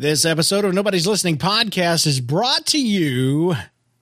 [0.00, 3.56] This episode of Nobody's Listening podcast is brought to you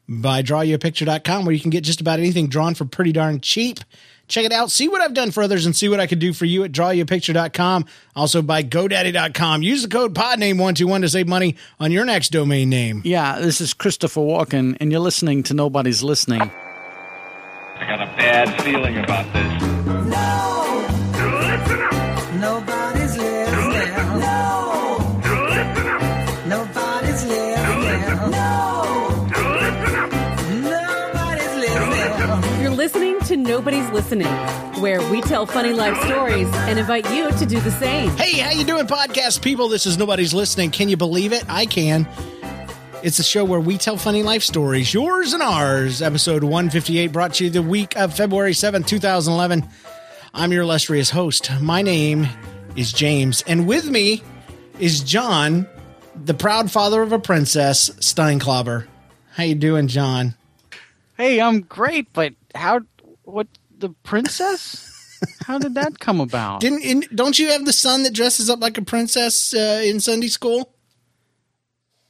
[0.07, 3.81] by drawyouapicture.com where you can get just about anything drawn for pretty darn cheap.
[4.29, 4.71] Check it out.
[4.71, 6.73] See what I've done for others and see what I could do for you at
[6.73, 7.87] drawyouapicture.com.
[8.15, 9.63] Also by godaddy.com.
[9.63, 13.01] Use the code PODNAME121 to save money on your next domain name.
[13.03, 16.43] Yeah, this is Christopher Walken, and you're listening to Nobody's Listening.
[16.43, 19.63] I got a bad feeling about this.
[22.39, 22.86] Nobody's listening.
[33.47, 34.27] Nobody's Listening,
[34.81, 38.11] where we tell funny life stories and invite you to do the same.
[38.17, 39.69] Hey, how you doing, podcast people?
[39.69, 40.73] This is Nobody's Listening.
[40.73, 41.45] Can you believe it?
[41.49, 42.09] I can.
[43.05, 46.03] It's a show where we tell funny life stories, yours and ours.
[46.03, 49.65] Episode 158 brought to you the week of February 7th, 2011.
[50.35, 51.49] I'm your illustrious host.
[51.61, 52.27] My name
[52.75, 54.25] is James, and with me
[54.81, 55.69] is John,
[56.17, 58.89] the proud father of a princess, Steinklauber.
[59.35, 60.35] How you doing, John?
[61.17, 62.81] Hey, I'm great, but how?
[63.27, 63.47] What?
[63.79, 64.93] The princess?
[65.43, 66.61] How did that come about?
[66.61, 70.01] Didn't in, don't you have the son that dresses up like a princess uh, in
[70.01, 70.73] Sunday school?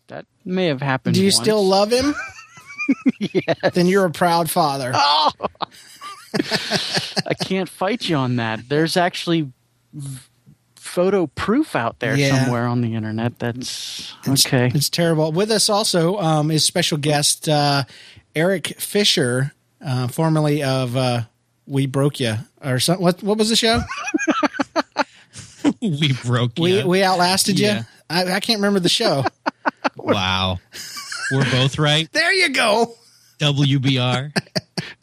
[0.09, 1.15] that may have happened.
[1.17, 1.37] Do you once.
[1.37, 2.15] still love him?
[3.21, 3.73] yes.
[3.75, 4.93] Then you're a proud father.
[4.95, 5.33] Oh!
[7.27, 8.69] I can't fight you on that.
[8.69, 9.51] There's actually
[9.93, 10.21] v-
[10.77, 12.45] photo proof out there Yeah.
[12.45, 13.41] somewhere on the internet.
[13.41, 14.71] That's okay.
[14.75, 15.33] It's terrible.
[15.33, 17.85] With us also um, is special guest uh,
[18.37, 19.53] Eric Fisher,
[19.85, 21.23] uh, formerly of uh,
[21.67, 23.23] We Broke You or some, what?
[23.23, 23.81] What was the show?
[25.81, 26.87] we broke We you.
[26.89, 27.79] we outlasted Yeah.
[27.81, 27.85] you.
[28.09, 29.25] I, I can't remember the show.
[29.97, 30.59] wow.
[31.33, 32.09] We're both right.
[32.13, 32.95] there you go.
[33.41, 34.33] WBR.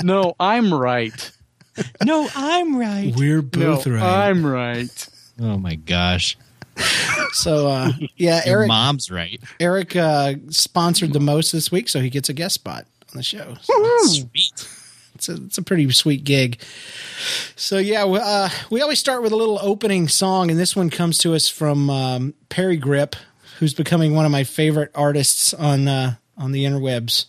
[0.04, 1.32] No, I'm right.
[2.04, 3.14] No, I'm right.
[3.16, 4.28] We're both No, right.
[4.28, 5.08] I'm right.
[5.42, 6.38] Oh my gosh.
[7.32, 9.42] So uh, yeah, Your Eric mom's right.
[9.60, 13.24] Eric uh, sponsored the most this week, so he gets a guest spot on the
[13.24, 13.56] show.
[13.62, 14.68] So Sweet.
[15.16, 16.62] it's a, it's a pretty sweet gig.
[17.56, 20.90] So yeah, we, uh, we always start with a little opening song, and this one
[20.90, 23.16] comes to us from um, Parry Gripp,
[23.60, 27.26] who's becoming one of my favorite artists on uh, on the interwebs.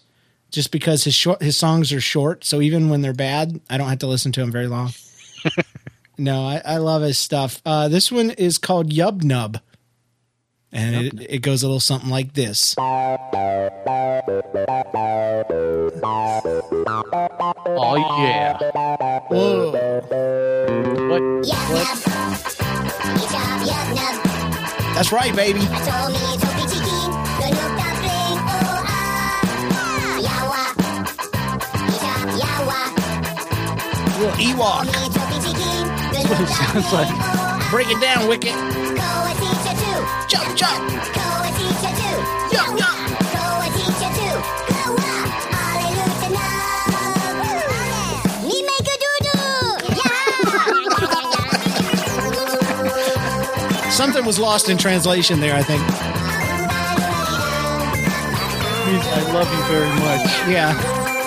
[0.51, 3.89] Just because his short his songs are short, so even when they're bad, I don't
[3.89, 4.93] have to listen to them very long.
[6.19, 7.61] no, I, I love his stuff.
[7.67, 9.59] Uh, this one is called Yub Nub,
[10.75, 12.75] and it, it goes a little something like this.
[12.77, 13.17] Oh
[18.19, 18.59] yeah.
[19.31, 19.71] Whoa.
[21.09, 21.23] What?
[24.95, 25.61] That's right, baby.
[34.19, 34.87] Little Ewok.
[36.13, 37.71] That's what it sounds like.
[37.71, 38.55] Break it down, Wicket.
[40.29, 40.93] Jump, jump.
[42.53, 42.95] Yup, yup.
[53.91, 55.81] Something was lost in translation there, I think.
[58.87, 60.27] Means I love you very much.
[60.49, 60.75] Yeah.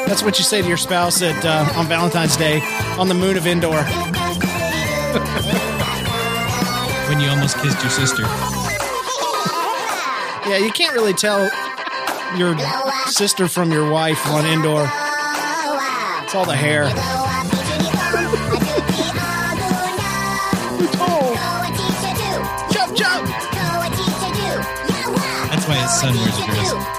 [0.06, 2.60] That's what you say to your spouse at uh, on Valentine's Day
[2.98, 4.17] on the moon of Endor.
[7.18, 8.22] When you almost kissed your sister.
[10.48, 11.50] Yeah, you can't really tell
[12.38, 12.56] your
[13.08, 14.84] sister from your wife on Endor.
[16.24, 16.90] It's all the hair.
[22.72, 23.28] Jump, jump.
[25.50, 26.97] That's why his son wears a dress.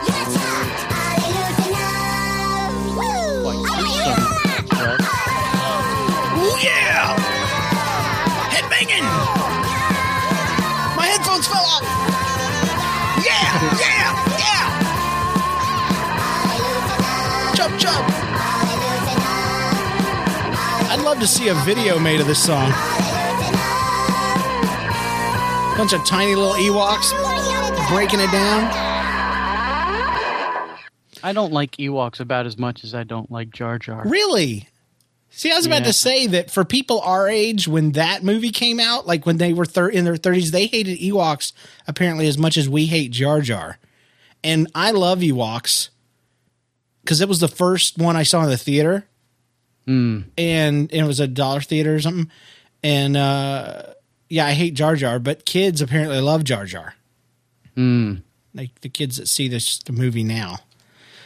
[21.19, 22.71] Love to see a video made of this song.
[25.77, 27.11] Bunch of tiny little Ewoks
[27.89, 28.71] breaking it down.
[31.25, 34.05] I don't like Ewoks about as much as I don't like Jar Jar.
[34.07, 34.69] Really?
[35.31, 38.79] See, I was about to say that for people our age, when that movie came
[38.79, 41.53] out, like when they were thir- in their 30s, they hated Ewoks
[41.89, 43.79] apparently as much as we hate Jar Jar.
[44.45, 45.89] And I love Ewoks
[47.03, 49.08] because it was the first one I saw in the theater.
[50.37, 52.31] And, and it was a dollar theater or something.
[52.83, 53.83] And uh,
[54.29, 56.95] yeah, I hate Jar Jar, but kids apparently love Jar Jar.
[58.55, 60.59] Like the kids that see this the movie now.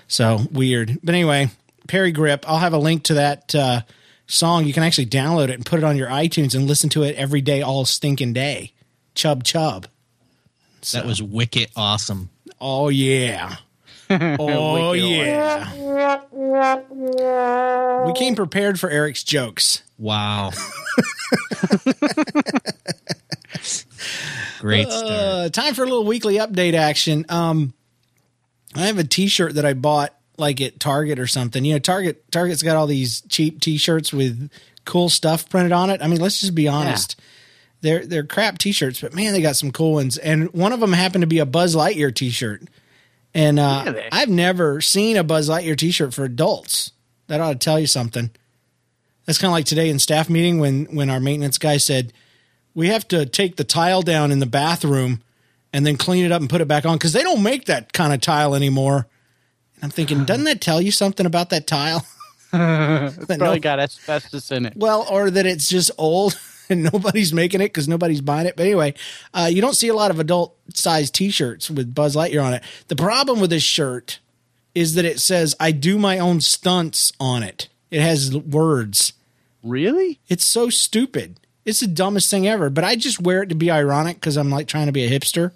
[0.06, 0.98] So weird.
[1.02, 1.50] But anyway,
[1.88, 2.44] Parry Gripp.
[2.46, 3.80] I'll have a link to that uh,
[4.26, 4.66] song.
[4.66, 7.16] You can actually download it and put it on your iTunes and listen to it
[7.16, 8.72] every day, all stinking day.
[9.14, 9.86] Chub chub.
[10.92, 12.30] That was wicked awesome.
[12.60, 13.56] Oh yeah.
[14.38, 15.72] Oh yeah.
[18.06, 19.82] We came prepared for Eric's jokes.
[19.98, 20.50] Wow.
[24.60, 25.04] Great start.
[25.10, 27.24] Uh, time for a little weekly update action.
[27.28, 27.74] Um,
[28.74, 31.64] I have a T-shirt that I bought like at Target or something.
[31.64, 34.50] You know, Target Target's got all these cheap T-shirts with
[34.84, 36.02] cool stuff printed on it.
[36.02, 37.18] I mean, let's just be honest.
[37.80, 40.16] They're they're crap T-shirts, but man, they got some cool ones.
[40.18, 42.62] And one of them happened to be a Buzz Lightyear T-shirt.
[43.34, 44.08] And uh, Really?
[44.12, 46.92] I've never seen a Buzz Lightyear T-shirt for adults.
[47.28, 48.30] That ought to tell you something.
[49.24, 52.12] That's kind of like today in staff meeting when when our maintenance guy said
[52.74, 55.22] we have to take the tile down in the bathroom
[55.72, 57.92] and then clean it up and put it back on because they don't make that
[57.92, 59.06] kind of tile anymore.
[59.76, 62.04] And I'm thinking, doesn't that tell you something about that tile?
[62.52, 64.74] That no- Probably got asbestos in it.
[64.76, 66.34] well, or that it's just old
[66.72, 68.56] and nobody's making it because nobody's buying it.
[68.56, 68.94] But anyway,
[69.32, 72.62] uh, you don't see a lot of adult size T-shirts with Buzz Lightyear on it.
[72.88, 74.18] The problem with this shirt
[74.74, 77.68] is that it says "I do my own stunts" on it.
[77.90, 79.12] It has words.
[79.62, 80.18] Really?
[80.28, 81.38] It's so stupid.
[81.64, 82.70] It's the dumbest thing ever.
[82.70, 85.10] But I just wear it to be ironic because I'm like trying to be a
[85.10, 85.52] hipster.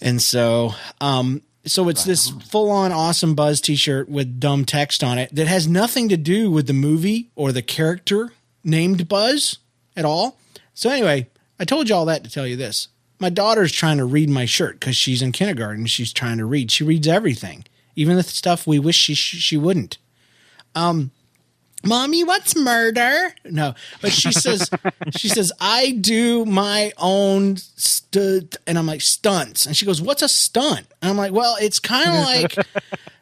[0.00, 5.02] And so, um, so it's this full on awesome Buzz t shirt with dumb text
[5.02, 9.58] on it that has nothing to do with the movie or the character named Buzz
[9.96, 10.38] at all.
[10.74, 11.28] So anyway,
[11.58, 12.88] I told you all that to tell you this.
[13.18, 15.86] My daughter's trying to read my shirt because she's in kindergarten.
[15.86, 16.70] She's trying to read.
[16.70, 17.64] She reads everything,
[17.94, 19.96] even the stuff we wish she she wouldn't.
[20.74, 21.12] Um,
[21.82, 23.34] mommy, what's murder?
[23.46, 24.68] No, but she says
[25.16, 30.20] she says I do my own stunt, and I'm like stunts, and she goes, "What's
[30.20, 32.66] a stunt?" And I'm like, "Well, it's kind of like."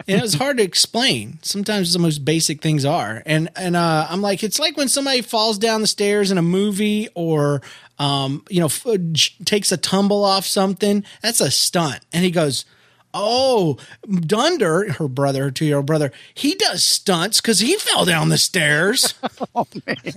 [0.06, 1.38] And it was hard to explain.
[1.42, 5.22] Sometimes the most basic things are, and and uh, I'm like, it's like when somebody
[5.22, 7.62] falls down the stairs in a movie, or
[7.98, 11.04] um, you know, f- j- takes a tumble off something.
[11.22, 12.00] That's a stunt.
[12.12, 12.64] And he goes,
[13.14, 13.78] Oh,
[14.10, 18.28] Dunder, her brother, her two year old brother, he does stunts because he fell down
[18.28, 19.14] the stairs.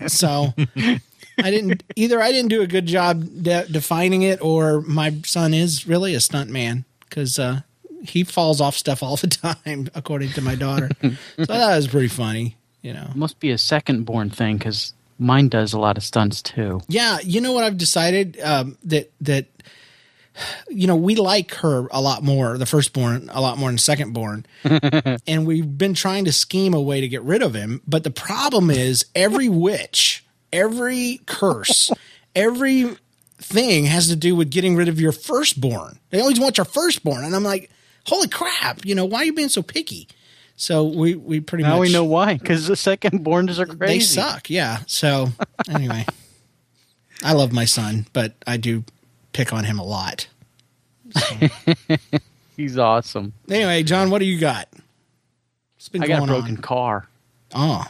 [0.07, 0.53] So
[1.37, 2.19] I didn't either.
[2.21, 6.19] I didn't do a good job de- defining it, or my son is really a
[6.19, 7.61] stunt man because uh,
[8.03, 9.27] he falls off stuff all the
[9.65, 10.89] time, according to my daughter.
[11.01, 11.09] so
[11.39, 13.09] I thought it was pretty funny, you know.
[13.15, 16.81] Must be a second born thing because mine does a lot of stunts too.
[16.87, 19.47] Yeah, you know what I've decided um, that that
[20.69, 24.45] you know we like her a lot more, the firstborn a lot more than secondborn,
[25.27, 27.81] and we've been trying to scheme a way to get rid of him.
[27.87, 31.91] But the problem is every witch, every curse,
[32.35, 32.95] every
[33.39, 35.99] thing has to do with getting rid of your firstborn.
[36.09, 37.69] They always want your firstborn, and I'm like,
[38.07, 38.85] holy crap!
[38.85, 40.07] You know why are you being so picky?
[40.55, 43.65] So we we pretty Now much now we know why because the second borns are
[43.67, 43.93] crazy.
[43.93, 44.49] they suck.
[44.49, 44.79] Yeah.
[44.87, 45.27] So
[45.69, 46.05] anyway,
[47.23, 48.83] I love my son, but I do
[49.33, 50.27] pick on him a lot.
[52.57, 53.33] He's awesome.
[53.49, 54.67] Anyway, John, what do you got?
[55.75, 56.61] What's been I got a broken on?
[56.61, 57.07] car.
[57.53, 57.85] Oh,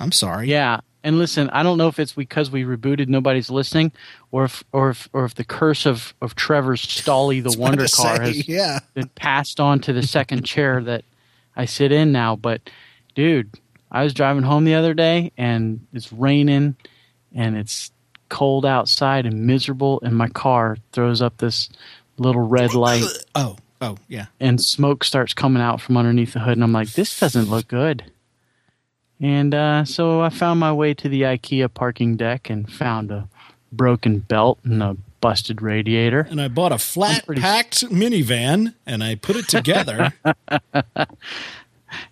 [0.00, 0.48] I'm sorry.
[0.48, 3.92] Yeah, and listen, I don't know if it's because we rebooted, nobody's listening,
[4.30, 8.16] or if or if or if the curse of of Trevor's Stolly the Wonder Car
[8.16, 8.80] say, has yeah.
[8.92, 11.06] been passed on to the second chair that
[11.56, 12.36] I sit in now.
[12.36, 12.68] But
[13.14, 13.54] dude,
[13.90, 16.76] I was driving home the other day and it's raining
[17.34, 17.90] and it's
[18.28, 21.70] cold outside and miserable, and my car throws up this
[22.18, 24.26] little red light Oh, oh, yeah.
[24.40, 27.68] and smoke starts coming out from underneath the hood and i'm like this doesn't look
[27.68, 28.10] good
[29.20, 33.28] and uh, so i found my way to the ikea parking deck and found a
[33.72, 39.02] broken belt and a busted radiator And I bought a flat pretty- packed minivan and
[39.02, 40.12] I put it together.
[40.72, 41.16] and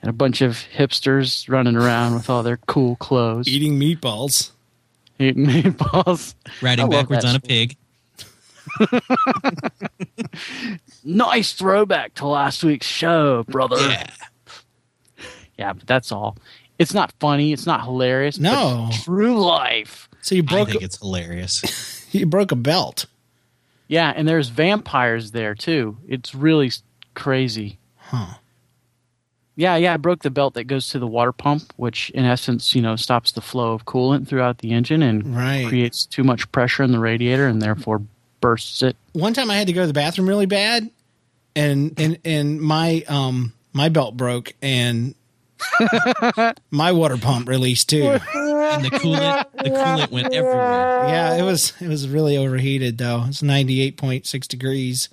[0.03, 4.51] a bunch of hipsters running around with all their cool clothes eating meatballs.
[5.21, 7.77] eating meatballs Riding I backwards on a pig.
[11.05, 14.11] nice throwback to last week's show brother Yeah.
[15.59, 16.37] yeah but that's all
[16.79, 18.87] it's not funny it's not hilarious No.
[18.91, 20.53] it's true life So you broke.
[20.53, 22.07] I broke think it's hilarious.
[22.13, 23.07] you broke a belt.
[23.89, 25.97] Yeah, and there's vampires there too.
[26.09, 26.73] It's really
[27.15, 27.79] crazy.
[27.97, 28.35] Huh.
[29.55, 32.75] Yeah, yeah, I broke the belt that goes to the water pump, which in essence,
[32.75, 35.67] you know, stops the flow of coolant throughout the engine and Right.
[35.67, 38.03] creates too much pressure in the radiator and therefore
[38.41, 38.97] bursts it.
[39.13, 40.91] One time I had to go to the bathroom really bad,
[41.55, 45.15] and and and my um my belt broke and
[46.71, 48.05] my water pump released too.
[48.07, 51.07] And the coolant, the coolant went everywhere.
[51.09, 53.25] Yeah, it was it was really overheated though.
[53.29, 55.09] It's ninety eight point six degrees.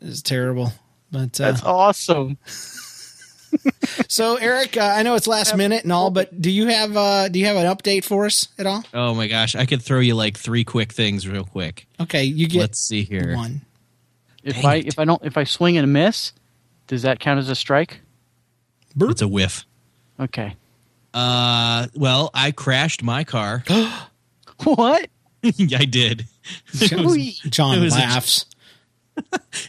[0.00, 0.72] It's terrible.
[1.10, 2.38] But uh, That's awesome.
[4.08, 7.28] so Eric, uh, I know it's last minute and all, but do you have uh,
[7.28, 8.84] do you have an update for us at all?
[8.92, 11.86] Oh my gosh, I could throw you like three quick things real quick.
[12.00, 13.34] Okay, you get Let's see here.
[13.34, 13.62] one.
[14.44, 14.86] If Dang I it.
[14.88, 16.32] if I don't if I swing and miss,
[16.86, 18.00] does that count as a strike?
[19.10, 19.64] It's a whiff.
[20.20, 20.56] Okay.
[21.14, 23.64] Uh, well, I crashed my car.
[24.64, 25.08] What?
[25.44, 26.26] I did.
[26.74, 28.44] John it was a- laughs.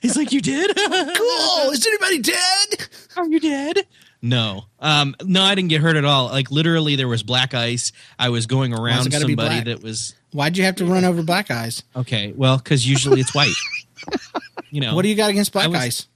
[0.02, 0.76] He's like, "You did?
[0.78, 1.70] cool.
[1.72, 2.88] Is anybody dead?
[3.16, 3.86] Are you dead?"
[4.22, 6.26] No, um, no, I didn't get hurt at all.
[6.30, 7.92] Like literally, there was black ice.
[8.18, 9.66] I was going it around gotta be somebody black?
[9.66, 11.84] that was Why'd you have to run over black eyes?
[11.96, 12.34] okay.
[12.36, 13.54] Well, because usually it's white.
[14.72, 16.08] you know, What do you got against black I was- eyes?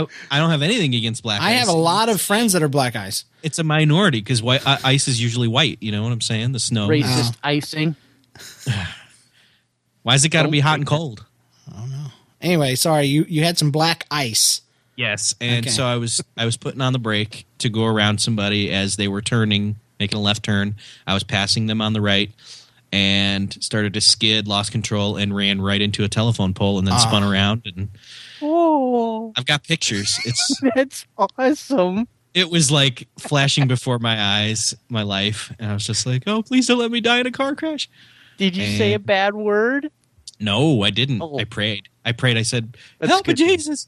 [0.00, 1.40] I I don't have anything against black.
[1.40, 1.58] I ice.
[1.60, 3.24] have a lot of friends that are black eyes.
[3.42, 5.78] It's a minority because white uh, ice is usually white.
[5.80, 6.52] You know what I'm saying?
[6.52, 6.88] The snow.
[6.88, 7.96] Racist icing.
[10.02, 11.24] Why has it got to be hot and cold?
[12.40, 14.62] Anyway, sorry, you you had some black ice.
[14.96, 15.70] Yes, and Okay.
[15.70, 19.06] so I was I was putting on the brake to go around somebody as they
[19.08, 20.74] were turning, making a left turn.
[21.06, 22.30] I was passing them on the right
[22.92, 26.98] and started to skid, lost control, and ran right into a telephone pole, and then
[26.98, 27.62] spun around.
[27.64, 27.88] And
[28.94, 30.18] Oh, I've got pictures.
[30.24, 32.06] It's that's awesome.
[32.34, 36.42] it was like flashing before my eyes, my life, and I was just like, "Oh,
[36.42, 37.88] please don't let me die in a car crash."
[38.36, 39.90] Did you say a bad word?
[40.38, 41.22] No, I didn't.
[41.22, 41.38] Oh.
[41.38, 41.88] I prayed.
[42.04, 42.36] I prayed.
[42.36, 43.56] I said, That's "Help me, good to know.
[43.56, 43.86] Jesus!"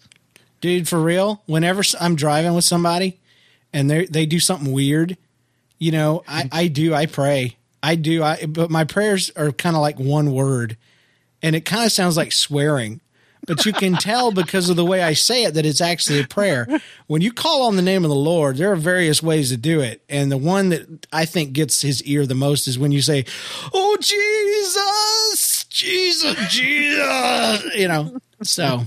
[0.62, 3.20] Dude, for real, whenever I'm driving with somebody
[3.74, 5.18] and they they do something weird,
[5.78, 6.56] you know, I mm-hmm.
[6.56, 7.56] I do I pray.
[7.82, 10.78] I do I but my prayers are kind of like one word
[11.44, 13.02] and it kind of sounds like swearing.
[13.46, 16.26] But you can tell because of the way I say it that it's actually a
[16.26, 16.66] prayer.
[17.06, 19.80] When you call on the name of the Lord, there are various ways to do
[19.80, 20.02] it.
[20.08, 23.24] And the one that I think gets his ear the most is when you say,
[23.72, 28.16] Oh, Jesus, Jesus, Jesus, you know.
[28.42, 28.82] So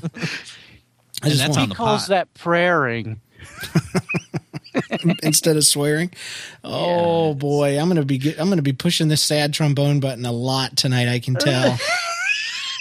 [1.21, 2.09] I just that's want- on the Calls pot.
[2.09, 3.21] that praying.
[5.23, 6.11] instead of swearing.
[6.63, 10.75] Oh boy, I'm gonna be I'm gonna be pushing this sad trombone button a lot
[10.77, 11.07] tonight.
[11.07, 11.77] I can tell.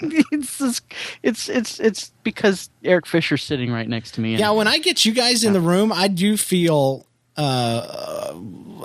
[0.33, 0.85] it's just,
[1.23, 4.33] it's it's it's because Eric Fisher's sitting right next to me.
[4.33, 7.07] and- yeah, when I get you guys in the room, I do feel.
[7.37, 8.33] Uh,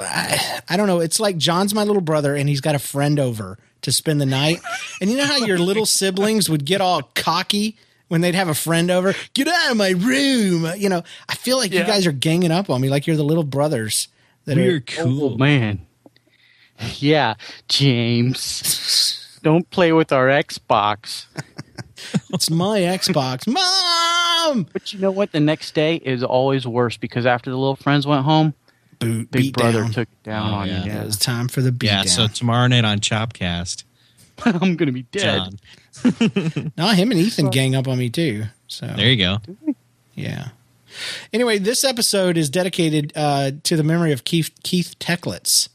[0.02, 1.00] I, I don't know.
[1.00, 4.26] It's like John's my little brother, and he's got a friend over to spend the
[4.26, 4.60] night.
[5.00, 7.78] And you know how your little siblings would get all cocky
[8.10, 9.14] when they'd have a friend over?
[9.34, 10.70] Get out of my room.
[10.76, 13.24] You know, I feel like you guys are ganging up on me, like you're the
[13.24, 14.10] little brothers
[14.46, 14.80] that We're are.
[14.82, 15.34] cool.
[15.36, 15.86] Oh man.
[16.98, 17.36] Yeah,
[17.70, 19.18] James.
[19.44, 21.26] Don't play with our Xbox.
[22.34, 24.66] It's my Xbox, mom.
[24.74, 25.32] But you know what?
[25.32, 28.56] The next day is always worse because after the little friends went home,
[28.98, 29.92] Boot, Big beat Brother down.
[29.92, 30.84] took it down Oh, on yeah.
[30.84, 30.92] you.
[30.92, 32.08] Yeah, it's time for the beat Yeah, down.
[32.08, 33.84] so tomorrow night on Chopcast,
[34.46, 35.60] I'm gonna be dead.
[36.04, 36.72] John.
[36.78, 38.46] no, him and Ethan gang up on me too.
[38.68, 39.38] So There you go.
[40.16, 40.50] yeah.
[41.32, 45.70] Anyway, this episode is dedicated uh, to the memory of Keith Keith Techlitz.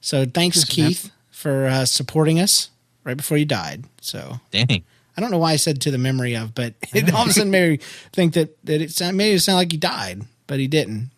[0.00, 2.70] So thanks, Keith, for uh, supporting us
[3.04, 3.84] right before you died.
[4.00, 4.84] So Dang.
[5.16, 7.32] I don't know why I said to the memory of, but it all of a
[7.32, 7.76] sudden made me
[8.12, 11.10] think that that it sound, made it sound like he died, but he didn't.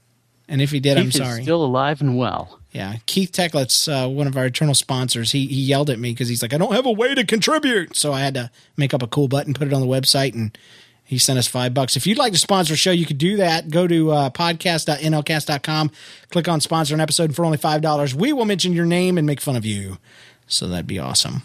[0.48, 1.42] And if he did, I'm Keith is sorry.
[1.42, 2.58] still alive and well.
[2.72, 6.28] Yeah, Keith Techlet's uh, one of our eternal sponsors, he he yelled at me because
[6.28, 9.02] he's like, I don't have a way to contribute, so I had to make up
[9.02, 10.56] a cool button, put it on the website, and
[11.04, 11.96] he sent us five bucks.
[11.96, 13.68] If you'd like to sponsor a show, you could do that.
[13.70, 15.90] Go to uh, podcast.nlcast.com,
[16.30, 18.14] click on sponsor an episode and for only five dollars.
[18.14, 19.98] We will mention your name and make fun of you,
[20.46, 21.42] so that'd be awesome.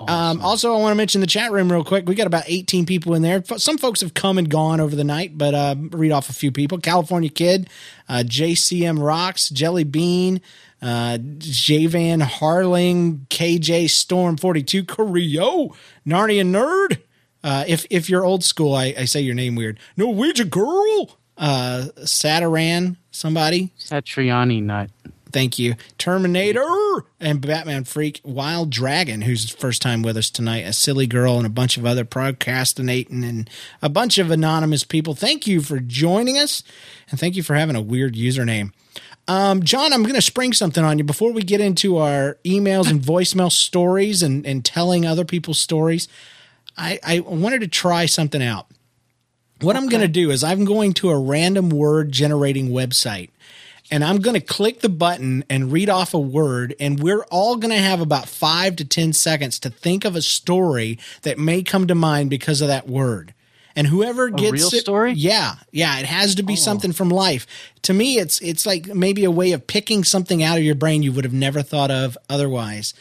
[0.00, 2.06] Um, also, I want to mention the chat room real quick.
[2.06, 3.42] We got about 18 people in there.
[3.56, 6.52] Some folks have come and gone over the night, but uh, read off a few
[6.52, 6.78] people.
[6.78, 7.68] California Kid,
[8.08, 10.40] uh, JCM Rocks, Jelly Bean,
[10.80, 15.74] uh, Javan Harling, KJ Storm 42, Corio,
[16.06, 17.02] Narnia Nerd.
[17.42, 19.78] Uh, if if you're old school, I, I say your name weird.
[19.96, 23.72] Norwegian Girl, uh, Sataran, somebody.
[23.78, 24.90] Satriani nut.
[25.30, 25.74] Thank you.
[25.98, 31.36] Terminator and Batman Freak, Wild Dragon, who's first time with us tonight, a silly girl,
[31.36, 33.50] and a bunch of other procrastinating and
[33.82, 35.14] a bunch of anonymous people.
[35.14, 36.62] Thank you for joining us,
[37.10, 38.72] and thank you for having a weird username.
[39.26, 42.90] Um, John, I'm going to spring something on you before we get into our emails
[42.90, 46.08] and voicemail stories and, and telling other people's stories.
[46.78, 48.68] I, I wanted to try something out.
[49.60, 53.30] What I'm going to do is I'm going to a random word generating website
[53.90, 56.74] and I'm going to click the button and read off a word.
[56.78, 60.22] And we're all going to have about five to 10 seconds to think of a
[60.22, 63.32] story that may come to mind because of that word.
[63.76, 65.12] And whoever gets real it, story?
[65.12, 67.46] yeah, yeah, it has to be something from life.
[67.82, 71.04] To me, it's it's like maybe a way of picking something out of your brain
[71.04, 72.92] you would have never thought of otherwise.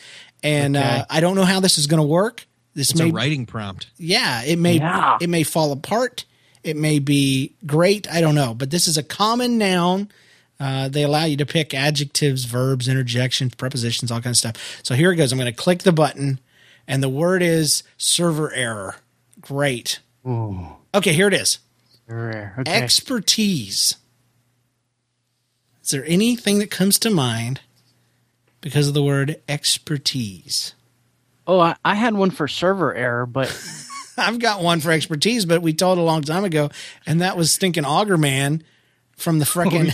[0.44, 0.86] And Okay.
[1.00, 2.46] uh, I don't know how this is going to work.
[2.76, 3.88] This It's may a writing prompt.
[3.98, 5.18] yeah, it may Yeah.
[5.20, 6.26] it may fall apart.
[6.64, 8.08] It may be great.
[8.12, 10.10] I don't know, but this is a common noun.
[10.60, 14.80] Uh, they allow you to pick adjectives, verbs, interjections, prepositions, all kinds of stuff.
[14.84, 15.32] So here it goes.
[15.32, 16.40] I'm going to click the button,
[16.88, 18.96] and the word is server error.
[19.40, 20.00] Great.
[20.96, 21.60] Okay, here it is.
[22.60, 22.72] Okay.
[22.72, 23.98] Expertise.
[25.84, 27.62] Is there anything that comes to mind
[28.62, 30.74] because of the word expertise?
[31.48, 33.50] oh, I, I had one for server error, but
[34.18, 36.70] I've got one for expertise, but we told a long time ago,
[37.06, 38.64] and that was stinking Auger Man
[39.16, 39.92] from the frickin'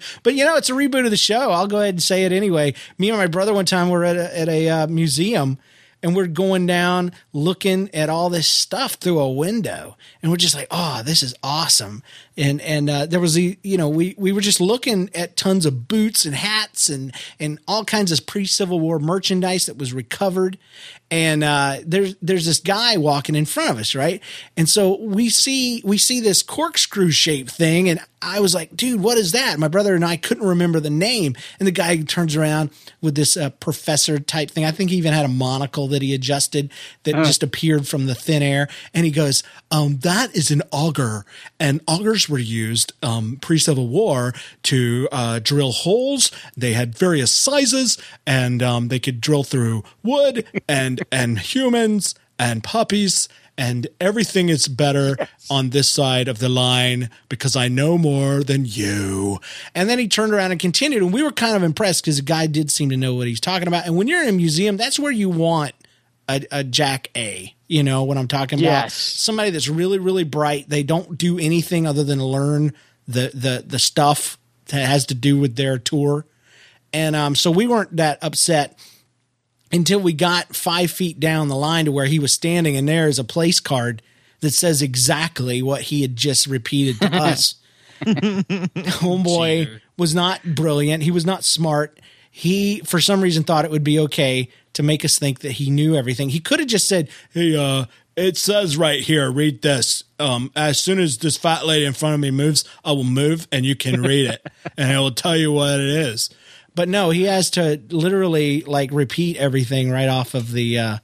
[0.22, 1.50] but you know, it's a reboot of the show.
[1.50, 2.74] I'll go ahead and say it anyway.
[2.98, 5.58] Me and my brother one time were at a, at a uh, museum,
[6.02, 10.54] and we're going down looking at all this stuff through a window, and we're just
[10.54, 12.02] like, "Oh, this is awesome!"
[12.36, 15.66] And and uh, there was the you know we we were just looking at tons
[15.66, 19.92] of boots and hats and and all kinds of pre Civil War merchandise that was
[19.92, 20.56] recovered,
[21.12, 24.22] and uh, there's there's this guy walking in front of us, right?
[24.56, 29.02] And so we see we see this corkscrew shaped thing, and I was like, "Dude,
[29.02, 32.34] what is that?" My brother and I couldn't remember the name, and the guy turns
[32.34, 32.70] around
[33.02, 34.64] with this uh, professor type thing.
[34.64, 36.72] I think he even had a monocle that he adjusted
[37.02, 41.26] that just appeared from the thin air, and he goes, um, "That is an auger,
[41.60, 44.32] and augers were used um, pre Civil War
[44.64, 46.30] to uh, drill holes.
[46.56, 52.62] They had various sizes, and um, they could drill through wood and and humans and
[52.62, 55.14] puppies." And everything is better
[55.50, 59.40] on this side of the line because I know more than you.
[59.74, 61.02] And then he turned around and continued.
[61.02, 63.40] And we were kind of impressed because the guy did seem to know what he's
[63.40, 63.84] talking about.
[63.84, 65.74] And when you're in a museum, that's where you want
[66.28, 67.54] a, a Jack A.
[67.72, 68.92] You know what I'm talking about?
[68.92, 70.68] Somebody that's really, really bright.
[70.68, 72.74] They don't do anything other than learn
[73.08, 74.36] the the the stuff
[74.66, 76.26] that has to do with their tour.
[76.92, 78.78] And um, so we weren't that upset
[79.72, 83.08] until we got five feet down the line to where he was standing, and there
[83.08, 84.02] is a place card
[84.40, 87.54] that says exactly what he had just repeated to us.
[88.02, 91.04] Homeboy was not brilliant.
[91.04, 91.98] He was not smart.
[92.30, 95.70] He, for some reason, thought it would be okay to make us think that he
[95.70, 96.30] knew everything.
[96.30, 100.04] He could have just said, "Hey, uh, it says right here, read this.
[100.18, 103.48] Um, as soon as this fat lady in front of me moves, I will move,
[103.50, 106.30] and you can read it, and it will tell you what it is."
[106.74, 110.98] But no, he has to literally like repeat everything right off of the uh,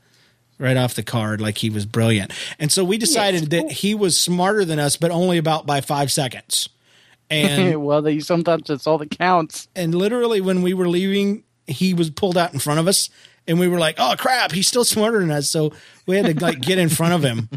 [0.59, 2.33] right off the card, like he was brilliant.
[2.59, 6.11] And so we decided that he was smarter than us, but only about by five
[6.11, 6.69] seconds.
[7.31, 9.69] And well, they, sometimes that's all that counts.
[9.77, 13.11] and literally when we were leaving, he was pulled out in front of us,
[13.49, 15.73] and we were like, "Oh crap, he's still smarter than us!" So
[16.07, 17.49] we had to like get in front of him.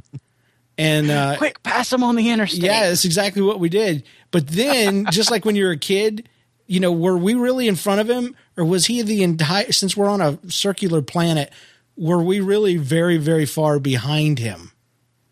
[0.77, 2.63] And uh, Quick, pass him on the interstate.
[2.63, 4.03] yeah, that's exactly what we did.
[4.31, 6.27] But then, just like when you're a kid,
[6.65, 9.71] you know, were we really in front of him, or was he the entire?
[9.71, 11.51] Since we're on a circular planet,
[11.97, 14.71] were we really very, very far behind him?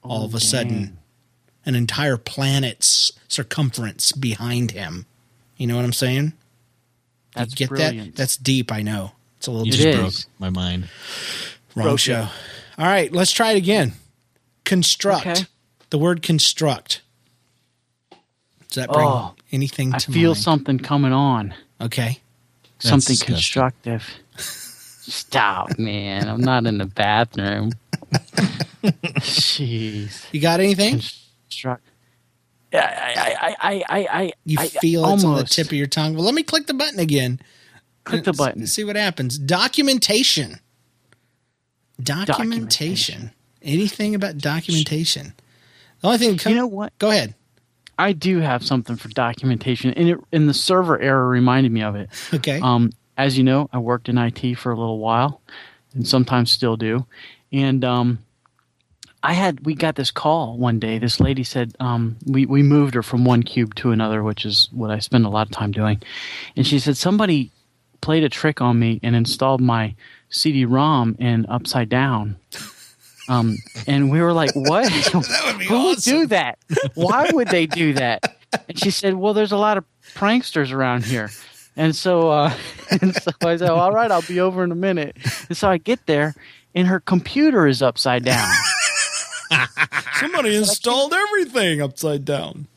[0.04, 1.00] All of a sudden,
[1.66, 5.06] an entire planet's circumference behind him.
[5.58, 6.34] You know what I'm saying?
[7.36, 8.16] that's Get brilliant.
[8.16, 8.16] that?
[8.16, 8.72] That's deep.
[8.72, 9.12] I know.
[9.40, 10.34] It's a little It just broke.
[10.40, 10.90] My mind.
[11.74, 12.28] Wrong Broke show.
[12.78, 13.94] All right, let's try it again.
[14.66, 15.26] Construct.
[15.26, 15.42] Okay.
[15.92, 17.02] The word construct.
[18.68, 20.44] Does that bring Oh, anything to I feel mind?
[20.44, 21.54] something coming on.
[21.82, 22.20] Okay.
[22.80, 23.34] something disgusting.
[23.36, 24.06] constructive.
[24.38, 26.28] Stop, man.
[26.28, 27.72] I'm not in the bathroom.
[28.84, 30.26] Jeez.
[30.34, 31.00] You got anything?
[31.48, 31.84] Construct.
[32.74, 36.14] I, I, I, I, I, You I, feel it's on the tip of your tongue.
[36.14, 37.40] Well, let me click the button again.
[38.04, 38.66] Click the button.
[38.68, 39.38] See what happens.
[39.38, 40.60] Documentation.
[42.02, 43.32] Documentation.
[43.62, 45.34] Anything about documentation?
[46.02, 46.98] The only thing You know what?
[46.98, 47.36] Go ahead.
[47.98, 51.96] I do have something for documentation, and it, and the server error reminded me of
[51.96, 52.10] it.
[52.34, 52.62] Okay.
[52.62, 55.42] Um, as you know, I worked in IT for a little while,
[55.94, 57.06] and sometimes still do.
[57.52, 58.20] And um,
[59.22, 60.98] I had we got this call one day.
[60.98, 64.70] This lady said um, we we moved her from one cube to another, which is
[64.72, 66.02] what I spend a lot of time doing.
[66.56, 67.52] And she said somebody
[68.02, 69.96] played a trick on me and installed my
[70.30, 72.38] CD-ROM in upside down.
[73.30, 74.92] Um, and we were like, "What?
[75.68, 76.58] Who would do that?
[76.96, 79.86] Why would they do that?" And she said, "Well, there's a lot of
[80.16, 81.30] pranksters around here."
[81.78, 82.54] And so, uh,
[83.02, 85.16] and so I said, "All right, I'll be over in a minute."
[85.48, 86.34] And so I get there,
[86.74, 88.52] and her computer is upside down.
[90.20, 92.68] Somebody installed everything upside down.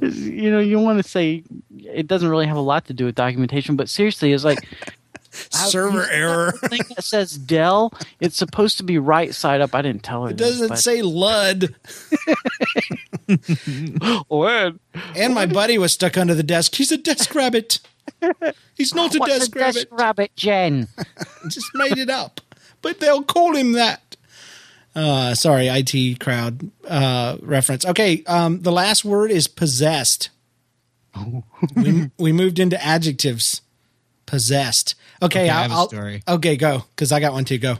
[0.00, 1.42] You know, you want to say
[1.78, 4.66] it doesn't really have a lot to do with documentation, but seriously, it's like
[5.30, 6.52] Server error.
[6.52, 7.92] thing that says Dell.
[8.20, 9.74] It's supposed to be right side up.
[9.74, 10.30] I didn't tell her.
[10.30, 11.74] It doesn't say Lud.
[14.28, 14.78] When
[15.16, 16.74] And my buddy was stuck under the desk.
[16.74, 17.80] He's a desk rabbit.
[18.76, 19.74] He's not a What's desk a rabbit.
[19.74, 20.88] desk rabbit, Jen?
[21.48, 22.40] Just made it up.
[22.82, 24.16] But they'll call him that.
[24.94, 27.84] Uh, sorry, IT crowd uh, reference.
[27.84, 30.30] Okay, um, the last word is possessed.
[31.76, 33.60] we, we moved into adjectives.
[34.26, 34.94] Possessed.
[35.22, 36.22] Okay, Okay, I I'll, have a I'll- story.
[36.26, 37.58] Okay, go because I got one too.
[37.58, 37.72] Go.
[37.72, 37.78] All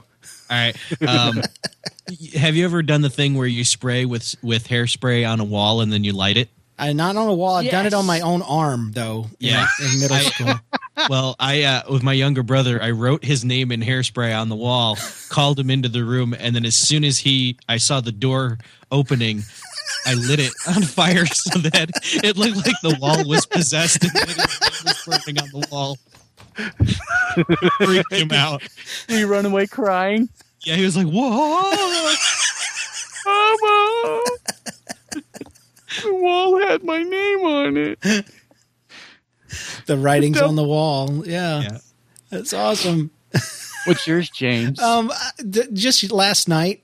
[0.49, 0.75] right.
[1.07, 1.41] Um,
[2.35, 5.81] have you ever done the thing where you spray with with hairspray on a wall
[5.81, 6.49] and then you light it?
[6.77, 7.55] I not on a wall.
[7.55, 9.27] I've done it on my own arm though.
[9.39, 9.67] Yeah.
[9.79, 10.53] in, in middle I- school.
[11.09, 14.55] Well, I uh, with my younger brother, I wrote his name in hairspray on the
[14.55, 14.97] wall,
[15.29, 18.59] called him into the room, and then as soon as he, I saw the door
[18.93, 19.43] opening,
[20.05, 21.89] I lit it on fire so that
[22.23, 24.47] it looked like the wall was possessed and that his name
[24.85, 25.97] was burning on the wall.
[27.85, 28.61] Freaked him out.
[29.07, 30.29] Did you run away crying?
[30.63, 31.71] Yeah, he was like, "Whoa!"
[33.25, 34.21] Mama,
[36.03, 38.25] the wall had my name on it.
[39.85, 41.25] The writings on the wall.
[41.25, 41.77] Yeah, Yeah.
[42.29, 43.11] that's awesome.
[43.85, 44.81] What's yours, James?
[44.81, 46.81] Um, th- just last night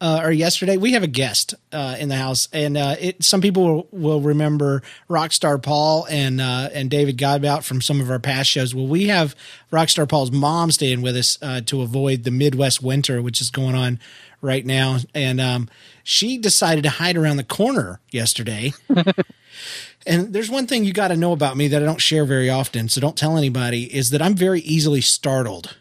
[0.00, 3.40] uh, or yesterday, we have a guest uh, in the house, and uh, it, some
[3.40, 8.18] people will, will remember Rockstar Paul and uh, and David Godbout from some of our
[8.18, 8.74] past shows.
[8.74, 9.36] Well, we have
[9.70, 13.74] Rockstar Paul's mom staying with us uh, to avoid the Midwest winter, which is going
[13.74, 14.00] on
[14.40, 15.68] right now, and um,
[16.08, 18.72] she decided to hide around the corner yesterday.
[20.06, 22.48] And there's one thing you got to know about me that I don't share very
[22.48, 25.76] often, so don't tell anybody, is that I'm very easily startled.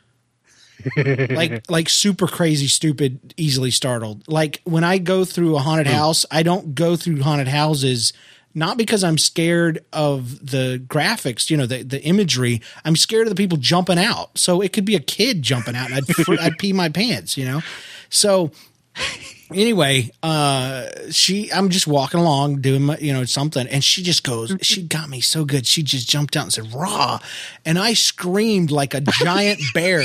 [1.29, 4.27] like like super crazy stupid easily startled.
[4.27, 5.93] Like when I go through a haunted hmm.
[5.93, 8.11] house, I don't go through haunted houses
[8.53, 12.61] not because I'm scared of the graphics, you know, the the imagery.
[12.83, 14.37] I'm scared of the people jumping out.
[14.37, 17.45] So it could be a kid jumping out and I'd I'd pee my pants, you
[17.45, 17.61] know.
[18.09, 18.51] So
[19.53, 24.23] anyway, uh, she, I'm just walking along doing my, you know, something, and she just
[24.23, 25.67] goes, she got me so good.
[25.67, 27.19] She just jumped out and said, raw.
[27.65, 30.03] And I screamed like a giant bear.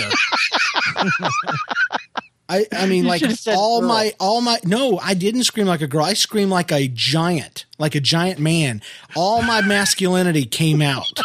[2.48, 3.88] I, I mean, like all girl.
[3.88, 6.04] my, all my, no, I didn't scream like a girl.
[6.04, 8.82] I screamed like a giant, like a giant man.
[9.16, 11.20] All my masculinity came out.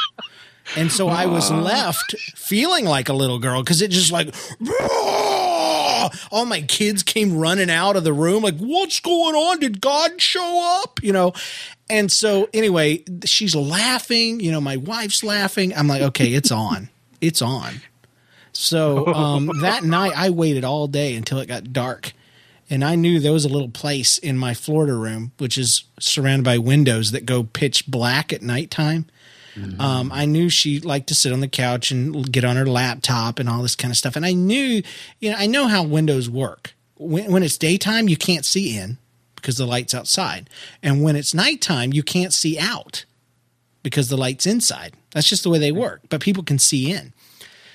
[0.75, 4.33] And so I was left feeling like a little girl because it just like,
[6.31, 9.59] all my kids came running out of the room, like, what's going on?
[9.59, 11.01] Did God show up?
[11.03, 11.33] You know?
[11.89, 15.73] And so anyway, she's laughing, you know, my wife's laughing.
[15.75, 16.89] I'm like, okay, it's on.
[17.21, 17.81] It's on.
[18.51, 22.13] So um, that night I waited all day until it got dark.
[22.69, 26.43] And I knew there was a little place in my Florida room, which is surrounded
[26.43, 29.05] by windows that go pitch black at nighttime.
[29.79, 33.39] Um, I knew she liked to sit on the couch and get on her laptop
[33.39, 34.15] and all this kind of stuff.
[34.15, 34.81] And I knew,
[35.19, 36.73] you know, I know how windows work.
[36.95, 38.97] When, when it's daytime, you can't see in
[39.35, 40.49] because the light's outside.
[40.83, 43.05] And when it's nighttime, you can't see out
[43.83, 44.93] because the light's inside.
[45.11, 46.01] That's just the way they work.
[46.09, 47.13] But people can see in.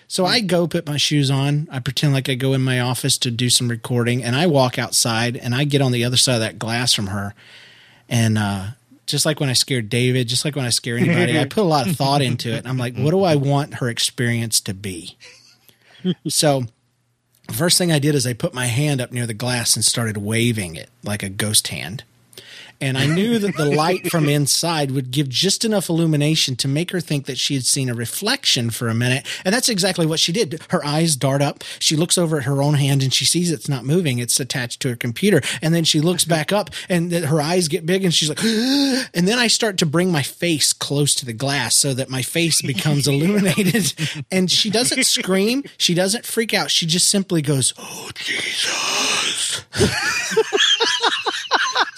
[0.06, 1.66] So I go put my shoes on.
[1.72, 4.78] I pretend like I go in my office to do some recording, and I walk
[4.78, 7.32] outside and I get on the other side of that glass from her.
[8.10, 8.66] And uh,
[9.06, 11.64] just like when I scared David, just like when I scare anybody, I put a
[11.64, 12.58] lot of thought into it.
[12.58, 15.16] And I'm like, what do I want her experience to be?
[16.28, 16.64] So
[17.50, 20.16] first thing I did is I put my hand up near the glass and started
[20.16, 22.04] waving it like a ghost hand.
[22.82, 26.90] And I knew that the light from inside would give just enough illumination to make
[26.90, 29.24] her think that she had seen a reflection for a minute.
[29.44, 30.60] And that's exactly what she did.
[30.70, 31.62] Her eyes dart up.
[31.78, 34.18] She looks over at her own hand and she sees it's not moving.
[34.18, 35.42] It's attached to her computer.
[35.62, 38.42] And then she looks back up and her eyes get big and she's like,
[39.14, 42.22] and then I start to bring my face close to the glass so that my
[42.22, 43.94] face becomes illuminated.
[44.32, 45.62] And she doesn't scream.
[45.78, 46.72] She doesn't freak out.
[46.72, 49.64] She just simply goes, Oh, Jesus.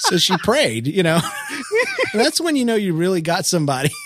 [0.09, 1.21] so she prayed, you know.
[2.15, 3.91] That's when you know you really got somebody.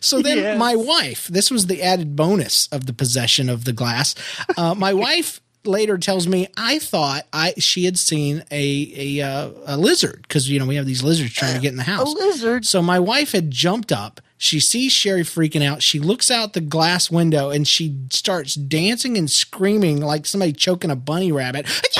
[0.00, 0.58] So then Yes.
[0.60, 4.14] my wife, this was the added bonus of the possession of the glass.
[4.56, 9.50] Uh, my wife later tells me I thought I she had seen a a, uh,
[9.66, 12.14] a lizard because you know we have these lizards trying to get in the house.
[12.14, 12.64] A lizard?
[12.64, 14.20] So my wife had jumped up.
[14.38, 15.82] She sees Sherry freaking out.
[15.82, 20.92] She looks out the glass window and she starts dancing and screaming like somebody choking
[20.92, 21.66] a bunny rabbit.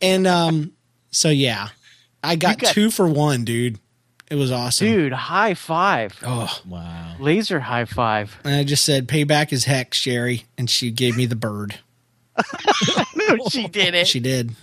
[0.00, 0.72] And um,
[1.12, 1.68] so yeah,
[2.24, 3.78] I got, got- two for one, dude.
[4.30, 4.86] It was awesome.
[4.86, 6.18] Dude, high five.
[6.24, 7.16] Oh, Wow.
[7.20, 8.34] Laser high five.
[8.44, 11.78] and I just said, "Payback is heck, Sherry," and she gave me the bird.
[13.14, 14.06] no, she did it.
[14.06, 14.54] She did.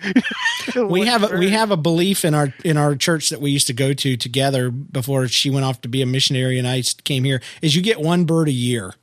[0.76, 3.66] we have a, we have a belief in our in our church that we used
[3.66, 7.24] to go to together before she went off to be a missionary and I came
[7.24, 8.94] here is you get one bird a year,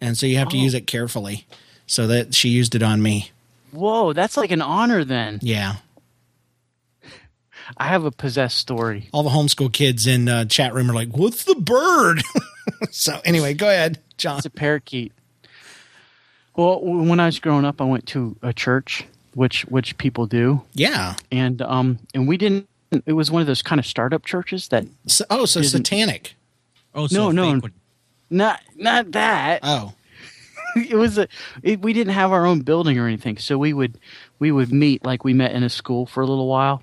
[0.00, 0.78] and so you have to use oh.
[0.78, 1.46] it carefully.
[1.86, 3.30] So that she used it on me.
[3.70, 5.38] Whoa, that's like an honor then.
[5.42, 5.76] Yeah,
[7.76, 9.08] I have a possessed story.
[9.12, 12.22] all the homeschool kids in uh, chat room are like, "What's the bird?"
[12.90, 14.38] so anyway, go ahead, John.
[14.38, 15.12] It's a parakeet.
[16.56, 20.62] Well, when I was growing up, I went to a church, which which people do,
[20.72, 21.16] Yeah.
[21.32, 22.68] and um, and we didn't.
[23.06, 26.36] It was one of those kind of startup churches that So, oh, so satanic.
[26.94, 27.60] Oh, so No, no.
[27.60, 27.72] fake
[28.30, 29.60] not not that.
[29.64, 29.92] Oh,
[30.76, 31.26] it was a
[31.62, 33.98] it, we didn't have our own building or anything so we would
[34.38, 36.82] we would meet like we met in a school for a little while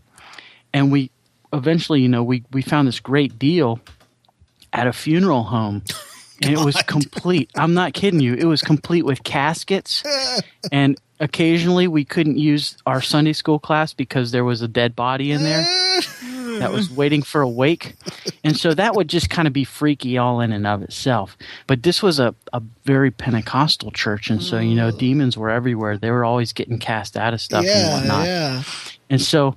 [0.73, 1.11] and we
[1.53, 3.79] eventually you know we we found this great deal
[4.73, 5.83] at a funeral home
[6.41, 10.03] and it was complete i'm not kidding you it was complete with caskets
[10.71, 15.31] and occasionally we couldn't use our sunday school class because there was a dead body
[15.31, 15.65] in there
[16.59, 17.95] that was waiting for a wake.
[18.43, 21.37] And so that would just kind of be freaky all in and of itself.
[21.67, 24.29] But this was a, a very Pentecostal church.
[24.29, 24.97] And so, you know, mm.
[24.97, 25.97] demons were everywhere.
[25.97, 28.25] They were always getting cast out of stuff and whatnot.
[28.25, 28.63] yeah.
[29.09, 29.55] And so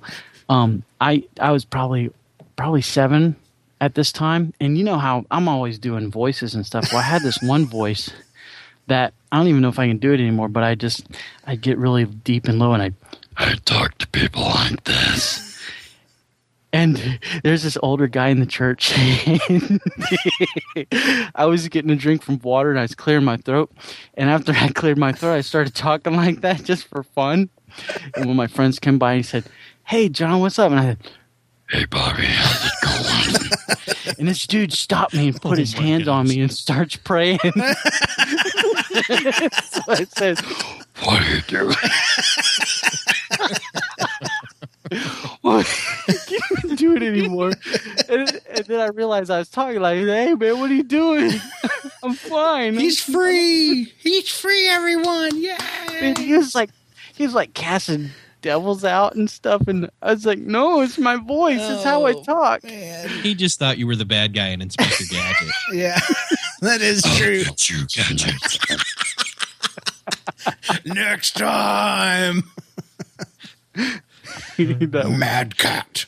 [0.49, 2.11] um, I, I was probably,
[2.55, 3.35] probably seven
[3.81, 4.53] at this time.
[4.59, 6.91] And you know how I'm always doing voices and stuff.
[6.91, 8.11] Well, I had this one voice
[8.87, 11.07] that I don't even know if I can do it anymore, but I just,
[11.45, 12.93] I'd get really deep and low and I'd,
[13.37, 15.45] I'd talk to people like this.
[16.75, 18.91] And there's this older guy in the church.
[21.35, 23.71] I was getting a drink from water and I was clearing my throat.
[24.15, 27.49] And after I cleared my throat, I started talking like that just for fun.
[28.13, 29.45] And when my friends came by, he said,
[29.85, 30.71] Hey, John, what's up?
[30.71, 30.97] And I said,
[31.69, 34.15] Hey, Bobby, how's it going?
[34.19, 37.37] and this dude stopped me and put his hands on me and starts praying.
[37.43, 37.53] so
[39.87, 40.39] I said,
[41.03, 41.75] What are you doing?
[45.41, 45.67] What?
[46.07, 47.51] I can't do it anymore.
[48.09, 51.31] And, and then I realized I was talking like, "Hey man, what are you doing?
[52.03, 53.91] I'm fine." He's free.
[53.99, 55.31] He's free, everyone.
[55.41, 56.13] Yeah.
[56.17, 56.69] He was like,
[57.13, 58.11] he was like casting
[58.45, 61.59] devils out and stuff, and I was like, "No, it's my voice.
[61.61, 63.09] It's how I Oh, talk." Man.
[63.09, 65.49] He just thought you were the bad guy in Inspector Gadget.
[65.73, 65.99] Yeah,
[66.61, 67.43] that is true.
[67.67, 68.35] you, Gadget.
[70.85, 72.43] Next time,
[73.75, 76.05] that, Mad Cat.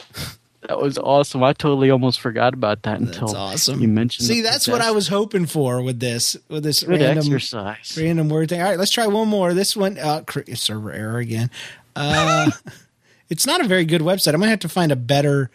[0.68, 1.44] that was awesome.
[1.44, 3.34] I totally almost forgot about that until That's
[3.68, 3.82] awesome.
[3.82, 4.28] you mentioned.
[4.28, 7.98] See, the that's what I was hoping for with this with this Good random exercise.
[8.00, 8.62] random word thing.
[8.62, 9.54] All right, let's try one more.
[9.56, 11.50] This one, uh, cr- server error again.
[11.98, 12.52] Uh,
[13.30, 14.34] it's not a very good website.
[14.34, 15.50] I'm gonna have to find a better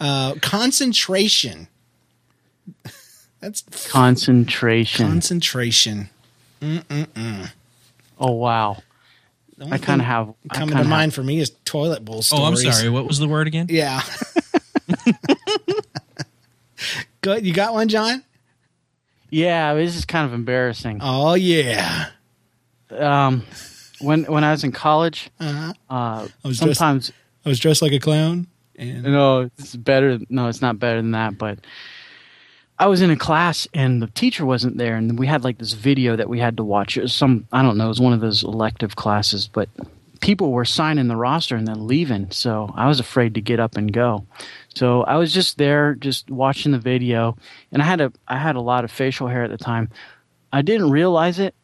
[0.00, 1.68] uh, concentration.
[3.40, 5.06] That's Concentration.
[5.06, 6.10] concentration.
[6.60, 8.78] oh wow.
[9.56, 10.26] The only I kind of have.
[10.52, 12.44] Coming kinda to have- mind for me is toilet bowl Oh.
[12.44, 12.88] I'm sorry.
[12.90, 13.66] What was the word again?
[13.70, 14.02] Yeah.
[17.20, 17.44] Good.
[17.46, 18.22] You got one, John?
[19.30, 20.98] Yeah, this is kind of embarrassing.
[21.02, 22.06] Oh yeah.
[22.90, 23.44] um,
[24.00, 25.72] when when I was in college, Uh-huh.
[25.90, 27.12] uh, I was dressed- sometimes
[27.44, 28.46] I was dressed like a clown.
[28.76, 30.18] And no, it's better.
[30.28, 31.36] No, it's not better than that.
[31.36, 31.58] But
[32.78, 35.72] I was in a class and the teacher wasn't there, and we had like this
[35.72, 36.96] video that we had to watch.
[36.96, 37.86] It was some I don't know.
[37.86, 39.68] It was one of those elective classes, but
[40.20, 43.76] people were signing the roster and then leaving, so I was afraid to get up
[43.76, 44.24] and go.
[44.74, 47.36] So I was just there, just watching the video,
[47.72, 49.88] and I had a I had a lot of facial hair at the time.
[50.52, 51.54] I didn't realize it,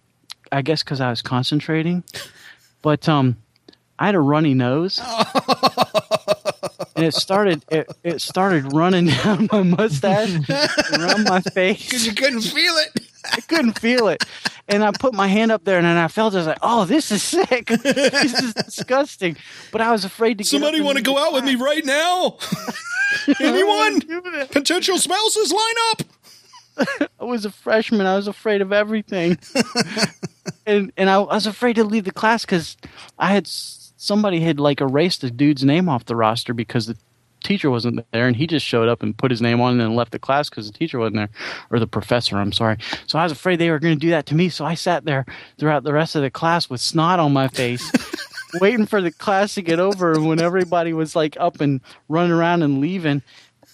[0.52, 2.04] I guess, because I was concentrating.
[2.82, 3.36] But um,
[3.98, 5.00] I had a runny nose,
[6.96, 10.36] and it started it, it started running down my mustache,
[10.92, 11.84] around my face.
[11.84, 13.00] because you couldn't feel it.
[13.32, 14.22] I couldn't feel it.
[14.68, 16.36] And I put my hand up there and then I felt it.
[16.36, 17.66] I was like, oh, this is sick.
[17.66, 19.36] this is disgusting.
[19.72, 22.38] But I was afraid to Somebody want to go out with me right now?
[23.40, 24.00] Anyone?
[24.48, 27.08] Potential spouses line up.
[27.20, 28.06] I was a freshman.
[28.06, 29.38] I was afraid of everything.
[30.66, 32.76] And and I, I was afraid to leave the class because
[33.18, 36.96] I had somebody had like erased the dude's name off the roster because the
[37.42, 39.94] teacher wasn't there and he just showed up and put his name on and then
[39.94, 41.28] left the class because the teacher wasn't there
[41.70, 42.78] or the professor i'm sorry.
[43.06, 45.04] So i was afraid they were going to do that to me so i sat
[45.04, 45.26] there
[45.58, 47.90] throughout the rest of the class with snot on my face
[48.60, 52.32] waiting for the class to get over and when everybody was like up and running
[52.32, 53.22] around and leaving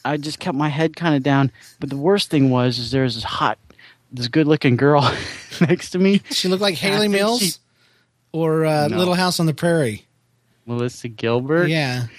[0.04, 1.50] i just kept my head kind of down.
[1.78, 3.58] But the worst thing was is there was this hot
[4.12, 5.02] this good looking girl
[5.60, 7.52] next to me She looked like Hayley Mills she-
[8.32, 8.96] or uh, No.
[8.98, 10.06] Little House on the Prairie.
[10.66, 12.06] melissa gilbert Yeah.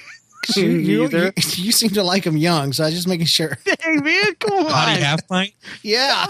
[0.56, 3.60] You, you, you, you seem to like them young, so I was just making sure.
[3.64, 5.54] hey man come on Body half pint?
[5.84, 6.26] Yeah.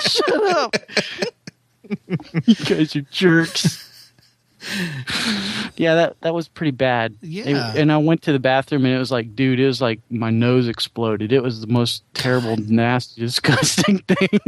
[0.00, 0.74] Shut up.
[2.44, 3.93] you guys are jerks.
[5.76, 7.16] Yeah, that that was pretty bad.
[7.20, 7.72] Yeah.
[7.72, 9.98] It- and I went to the bathroom and it was like, dude, it was like
[10.08, 11.32] my nose exploded.
[11.32, 14.38] It was the most terrible, nasty, disgusting thing.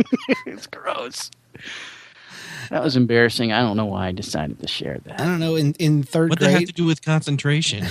[0.46, 1.30] it's gross.
[2.70, 3.52] That was embarrassing.
[3.52, 5.20] I don't know why I decided to share that.
[5.20, 5.56] I don't know.
[5.56, 7.86] In in third What does that have to do with concentration?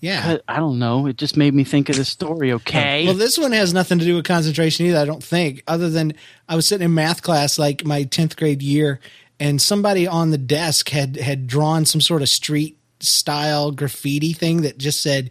[0.00, 0.24] yeah.
[0.34, 1.06] But I don't know.
[1.06, 2.52] It just made me think of the story.
[2.52, 3.04] Okay.
[3.04, 4.98] Well, this one has nothing to do with concentration either.
[4.98, 6.14] I don't think, other than
[6.48, 9.00] I was sitting in math class like my tenth grade year,
[9.40, 14.62] and somebody on the desk had had drawn some sort of street style graffiti thing
[14.62, 15.30] that just said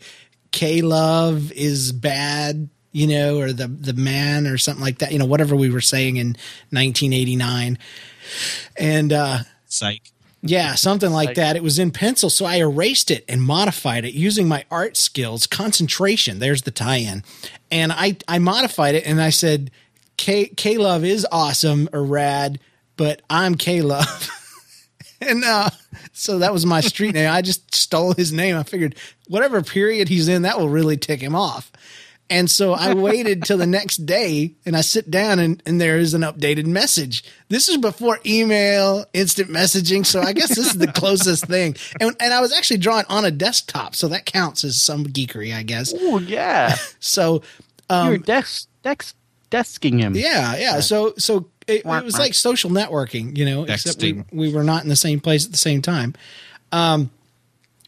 [0.51, 5.11] "K Love is bad," you know, or the the man or something like that.
[5.11, 6.35] You know, whatever we were saying in
[6.71, 7.77] 1989,
[8.77, 9.13] and.
[9.13, 9.39] uh
[9.69, 10.01] Psych.
[10.41, 11.55] yeah, something like Like- that.
[11.57, 15.45] It was in pencil, so I erased it and modified it using my art skills.
[15.45, 16.39] Concentration.
[16.39, 17.23] There's the tie-in,
[17.69, 19.71] and I I modified it and I said,
[20.15, 22.59] "K K Love is awesome or rad,
[22.97, 24.29] but I'm K Love."
[25.21, 25.69] and uh,
[26.13, 27.29] so that was my street name.
[27.31, 28.57] I just stole his name.
[28.57, 28.95] I figured
[29.27, 31.71] whatever period he's in, that will really tick him off.
[32.29, 35.97] And so I waited till the next day and I sit down and, and there
[35.97, 37.23] is an updated message.
[37.47, 40.05] This is before email, instant messaging.
[40.05, 41.77] So I guess this is the closest thing.
[42.01, 43.95] And, and I was actually drawing on a desktop.
[43.95, 45.93] So that counts as some geekery, I guess.
[45.95, 47.43] oh yeah, So,
[47.89, 49.15] you're desk desk
[49.49, 50.07] desking him.
[50.07, 50.79] Um, yeah, yeah.
[50.81, 54.83] So, so it, it was like social networking, you know, except we, we were not
[54.83, 56.13] in the same place at the same time.
[56.71, 57.11] Um,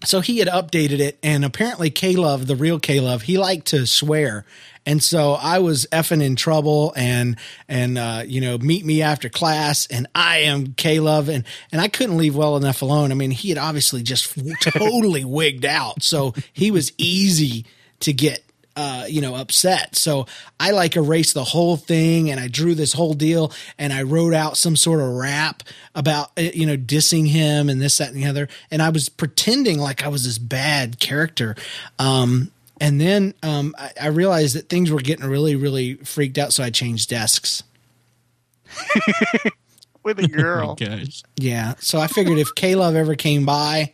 [0.03, 3.67] so he had updated it, and apparently K Love, the real K Love, he liked
[3.67, 4.45] to swear.
[4.85, 7.37] And so I was effing in trouble and,
[7.67, 11.81] and, uh, you know, meet me after class and I am K Love and, and
[11.81, 13.11] I couldn't leave well enough alone.
[13.11, 16.01] I mean, he had obviously just totally wigged out.
[16.01, 17.65] So he was easy
[17.99, 18.41] to get,
[18.75, 19.95] uh, you know, upset.
[19.95, 20.25] So
[20.59, 24.33] I like erased the whole thing and I drew this whole deal and I wrote
[24.33, 25.63] out some sort of rap
[25.95, 28.47] about, uh, you know, dissing him and this, that, and the other.
[28.71, 31.55] And I was pretending like I was this bad character.
[31.97, 36.53] Um, and then um, I, I realized that things were getting really, really freaked out.
[36.53, 37.63] So I changed desks.
[40.03, 40.75] with a girl.
[40.75, 41.23] Gosh.
[41.35, 41.75] Yeah.
[41.79, 43.93] So I figured if K-Love ever came by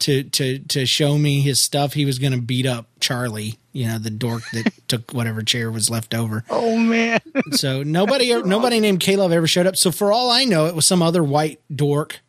[0.00, 3.86] to to to show me his stuff, he was going to beat up Charlie, you
[3.86, 6.44] know, the dork that took whatever chair was left over.
[6.50, 7.20] oh man.
[7.52, 9.76] So nobody nobody named K-Love ever showed up.
[9.76, 12.20] So for all I know, it was some other white dork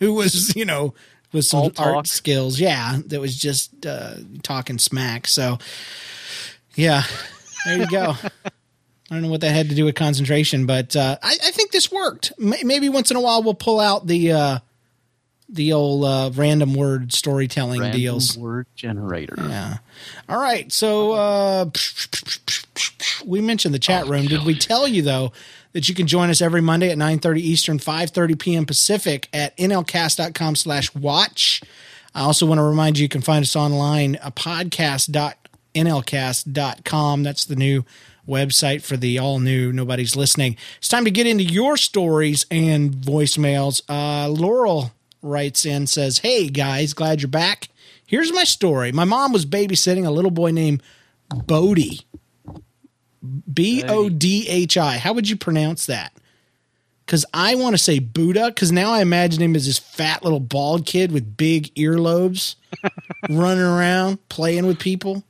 [0.00, 0.94] who was, you know,
[1.32, 2.58] with some art skills.
[2.60, 5.26] Yeah, that was just uh, talking smack.
[5.26, 5.58] So
[6.74, 7.04] yeah,
[7.64, 8.14] there you go.
[9.10, 11.70] I don't know what that had to do with concentration, but uh, I, I think
[11.70, 12.32] this worked.
[12.38, 14.58] May- Maybe once in a while we'll pull out the uh,
[15.54, 18.36] the old uh, random word storytelling Random deals.
[18.36, 19.36] word generator.
[19.38, 19.78] Yeah.
[20.28, 20.70] All right.
[20.72, 21.66] So uh,
[23.24, 24.26] we mentioned the chat room.
[24.26, 25.32] Did we tell you though
[25.72, 28.66] that you can join us every Monday at 9:30 Eastern, 5:30 p.m.
[28.66, 31.62] Pacific at nlcast.com slash watch.
[32.14, 37.22] I also want to remind you you can find us online a podcast.nlcast.com.
[37.22, 37.84] That's the new
[38.26, 40.56] website for the all new nobody's listening.
[40.78, 43.82] It's time to get into your stories and voicemails.
[43.88, 44.92] Uh, Laurel
[45.24, 47.68] writes in says, "Hey guys, glad you're back.
[48.06, 48.92] Here's my story.
[48.92, 50.82] My mom was babysitting a little boy named
[51.46, 52.02] Bodhi.
[53.52, 54.98] B O D H I.
[54.98, 56.12] How would you pronounce that?
[57.04, 60.40] Because I want to say Buddha, because now I imagine him as this fat little
[60.40, 62.56] bald kid with big earlobes
[63.28, 65.22] running around playing with people.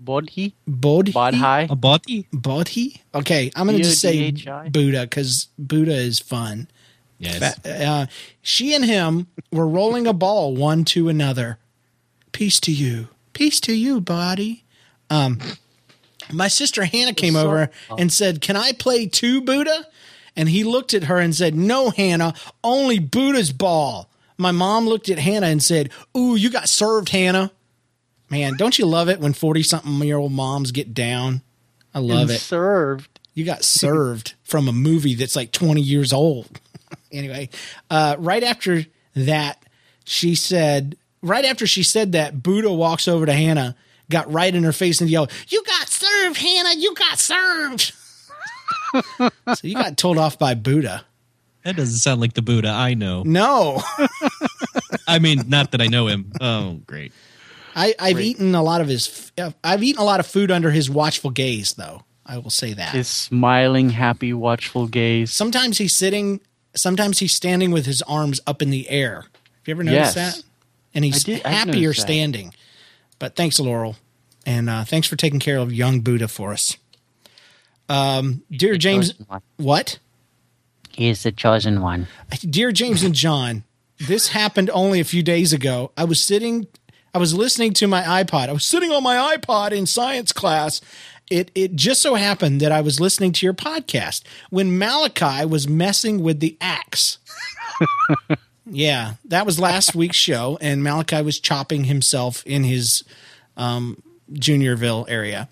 [0.00, 0.54] Bodhi?
[0.66, 1.10] Bodhi?
[1.12, 1.66] Bodhi?
[1.70, 2.26] A body?
[2.32, 3.02] Bodhi?
[3.14, 4.68] Okay, I'm going to just say B-O-D-H-I?
[4.68, 6.68] Buddha because Buddha is fun.
[7.18, 7.64] Yes.
[7.66, 8.06] Uh,
[8.42, 11.58] she and him were rolling a ball one to another.
[12.32, 13.08] Peace to you.
[13.32, 14.64] Peace to you, body.
[15.10, 15.38] Um,
[16.32, 19.86] my sister Hannah came over and said, Can I play two Buddha?
[20.36, 24.08] And he looked at her and said, No, Hannah, only Buddha's ball.
[24.36, 27.50] My mom looked at Hannah and said, Ooh, you got served, Hannah.
[28.30, 31.42] Man, don't you love it when 40 something year old moms get down?
[31.94, 32.38] I love And it.
[32.40, 33.18] Served.
[33.34, 36.60] You got served from a movie that's like 20 years old.
[37.12, 37.48] Anyway,
[37.90, 39.64] uh, right after that,
[40.04, 43.76] she said, right after she said that, Buddha walks over to Hannah,
[44.10, 46.74] got right in her face and yelled, You got served, Hannah.
[46.76, 47.92] You got served.
[49.18, 51.04] so you got told off by Buddha.
[51.64, 53.22] That doesn't sound like the Buddha I know.
[53.24, 53.82] No,
[55.08, 56.32] I mean, not that I know him.
[56.40, 57.12] Oh, great.
[57.74, 59.30] I, I've eaten a lot of his,
[59.62, 62.04] I've eaten a lot of food under his watchful gaze, though.
[62.24, 62.94] I will say that.
[62.94, 65.32] His smiling, happy, watchful gaze.
[65.32, 66.40] sometimes he's sitting
[66.74, 70.36] sometimes he's standing with his arms up in the air have you ever noticed Yes.
[70.36, 70.44] that
[70.94, 72.52] and he's did- happier standing
[73.18, 73.96] but thanks laurel
[74.46, 76.76] and uh, thanks for taking care of young buddha for us
[77.88, 79.14] um, dear james
[79.56, 79.98] what
[80.92, 82.06] He is the chosen one.
[82.48, 83.64] dear james and john
[83.98, 85.90] this happened only a few days ago.
[85.96, 86.68] I was sitting,
[87.12, 88.48] I was listening to my iPod.
[88.48, 90.80] I was sitting on my iPod in science class.
[91.30, 95.68] It it just so happened that I was listening to your podcast when Malachi was
[95.68, 97.18] messing with the axe.
[98.66, 103.04] yeah, that was last week's show, and Malachi was chopping himself in his
[103.56, 104.02] um,
[104.32, 105.48] Juniorville area.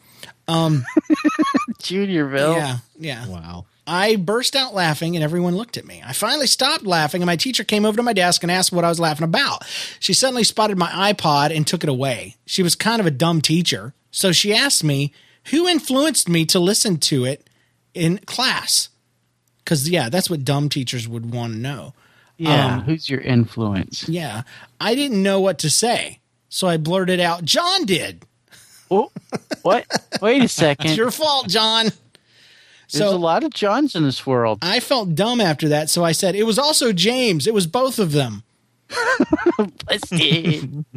[1.83, 2.57] Juniorville.
[2.57, 3.27] Yeah, yeah.
[3.27, 3.67] Wow.
[3.87, 6.03] I burst out laughing and everyone looked at me.
[6.05, 8.85] I finally stopped laughing and my teacher came over to my desk and asked what
[8.85, 9.65] I was laughing about.
[10.01, 12.35] She suddenly spotted my iPod and took it away.
[12.47, 13.95] She was kind of a dumb teacher.
[14.11, 15.13] So she asked me
[15.51, 17.49] who influenced me to listen to it
[17.95, 18.89] in class.
[19.65, 21.95] Cause yeah, that's what dumb teachers would want to know.
[22.37, 22.77] Yeah.
[22.77, 24.09] Um, Who's your influence?
[24.09, 24.43] Yeah.
[24.81, 26.21] I didn't know what to say.
[26.49, 28.25] So I blurted out, John did.
[28.91, 29.11] Oh,
[29.63, 29.87] what?
[30.23, 30.87] Wait a second.
[30.87, 31.87] It's your fault, John.
[32.93, 34.61] There's a lot of Johns in this world.
[34.63, 35.91] I felt dumb after that.
[35.91, 37.47] So I said, it was also James.
[37.47, 38.45] It was both of them.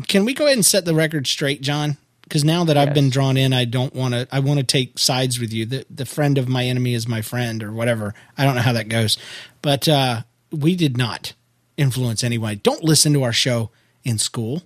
[0.07, 1.97] Can we go ahead and set the record straight, John?
[2.29, 4.27] Because now that I've been drawn in, I don't want to.
[4.31, 5.65] I want to take sides with you.
[5.65, 8.13] The the friend of my enemy is my friend, or whatever.
[8.37, 9.17] I don't know how that goes,
[9.63, 10.21] but uh,
[10.51, 11.33] we did not
[11.75, 12.59] influence anyone.
[12.61, 13.71] Don't listen to our show
[14.03, 14.61] in school,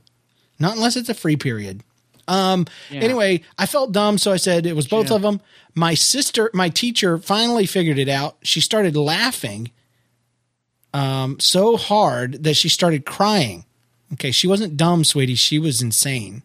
[0.59, 1.83] not unless it's a free period.
[2.27, 2.67] Um.
[2.91, 5.39] Anyway, I felt dumb, so I said it was both of them.
[5.73, 8.35] My sister, my teacher, finally figured it out.
[8.43, 9.71] She started laughing,
[10.93, 13.63] um, so hard that she started crying.
[14.11, 15.35] Okay, she wasn't dumb, sweetie.
[15.35, 16.43] She was insane.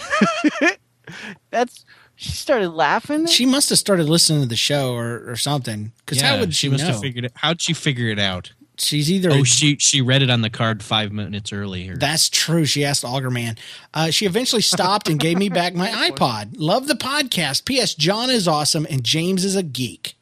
[1.50, 1.84] That's.
[2.14, 3.26] She started laughing.
[3.26, 5.90] She must have started listening to the show or, or something.
[6.04, 6.92] Because Yeah, how would she, must know?
[6.92, 7.32] have figured it.
[7.34, 8.52] How'd she figure it out?
[8.78, 11.96] She's either Oh, she she read it on the card five minutes earlier.
[11.96, 12.64] That's true.
[12.64, 13.58] She asked Augerman.
[13.92, 16.54] Uh, she eventually stopped and gave me back my iPod.
[16.58, 17.64] Love the podcast.
[17.64, 17.94] P.S.
[17.94, 20.14] John is awesome and James is a geek.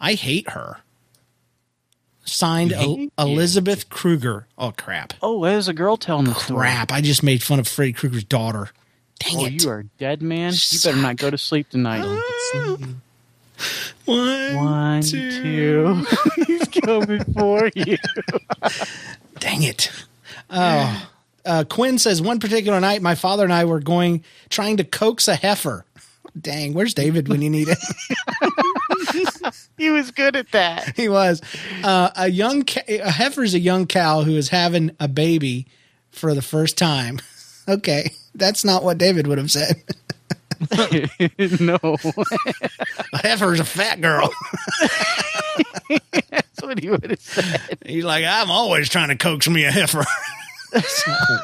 [0.00, 0.78] I hate her.
[2.24, 4.46] Signed El- Elizabeth Kruger.
[4.58, 5.12] Oh crap!
[5.22, 6.60] oh, there's a girl telling the story.
[6.60, 6.90] Crap!
[6.92, 8.70] I just made fun of Freddy Krueger's daughter.
[9.18, 9.62] Dang Oh, it!
[9.64, 10.52] you are dead, man.
[10.52, 12.02] You better not go to sleep tonight.
[14.04, 16.06] One, One, two.
[16.46, 17.96] He's coming for you.
[19.38, 19.90] Dang it.
[20.50, 21.10] Oh.
[21.44, 25.28] Uh, Quinn says one particular night, my father and I were going trying to coax
[25.28, 25.84] a heifer.
[26.40, 27.78] Dang, where's David when you need it?
[29.78, 30.96] He was good at that.
[30.96, 31.42] he was
[31.84, 35.66] uh, a young ca- a heifer's a young cow who is having a baby
[36.10, 37.20] for the first time.
[37.68, 39.82] Okay, that's not what David would have said.
[41.60, 41.78] no,
[43.12, 44.30] A heifer's a fat girl.
[46.30, 47.78] that's what he would have said.
[47.84, 50.04] He's like, I'm always trying to coax me a heifer.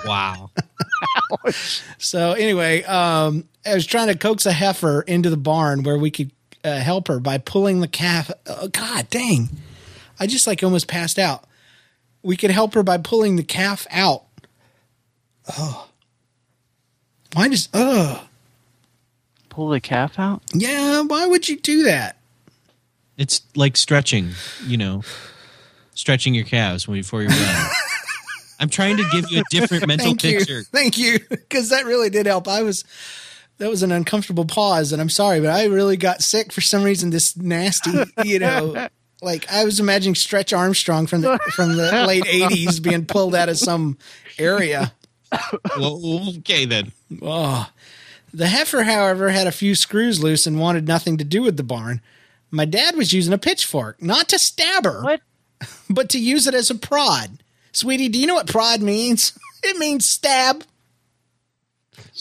[0.06, 0.50] wow.
[1.98, 6.10] So anyway, um, I was trying to coax a heifer into the barn where we
[6.10, 6.30] could
[6.64, 8.30] uh, help her by pulling the calf.
[8.46, 9.50] Oh, God dang!
[10.18, 11.44] I just like almost passed out.
[12.22, 14.24] We could help her by pulling the calf out.
[15.58, 15.88] Oh,
[17.34, 17.68] why does?
[17.74, 18.26] Oh,
[19.48, 20.42] Pull the calf out.
[20.54, 21.02] yeah.
[21.02, 22.16] Why would you do that?
[23.18, 24.30] It's like stretching,
[24.66, 25.02] you know,
[25.94, 27.66] stretching your calves before you run.
[28.60, 30.58] I'm trying to give you a different mental Thank picture.
[30.58, 32.48] you, thank you, because that really did help.
[32.48, 32.84] I was.
[33.58, 36.82] That was an uncomfortable pause, and I'm sorry, but I really got sick for some
[36.82, 37.10] reason.
[37.10, 37.92] This nasty,
[38.24, 38.88] you know,
[39.22, 43.48] like I was imagining Stretch Armstrong from the from the late '80s being pulled out
[43.50, 43.98] of some
[44.38, 44.92] area.
[45.78, 46.92] Well, okay then.
[47.22, 47.68] Oh,
[48.34, 51.62] the heifer, however, had a few screws loose and wanted nothing to do with the
[51.62, 52.00] barn.
[52.50, 55.20] My dad was using a pitchfork, not to stab her, What?
[55.90, 57.42] but to use it as a prod.
[57.72, 59.38] Sweetie, do you know what prod means?
[59.64, 60.64] It means stab.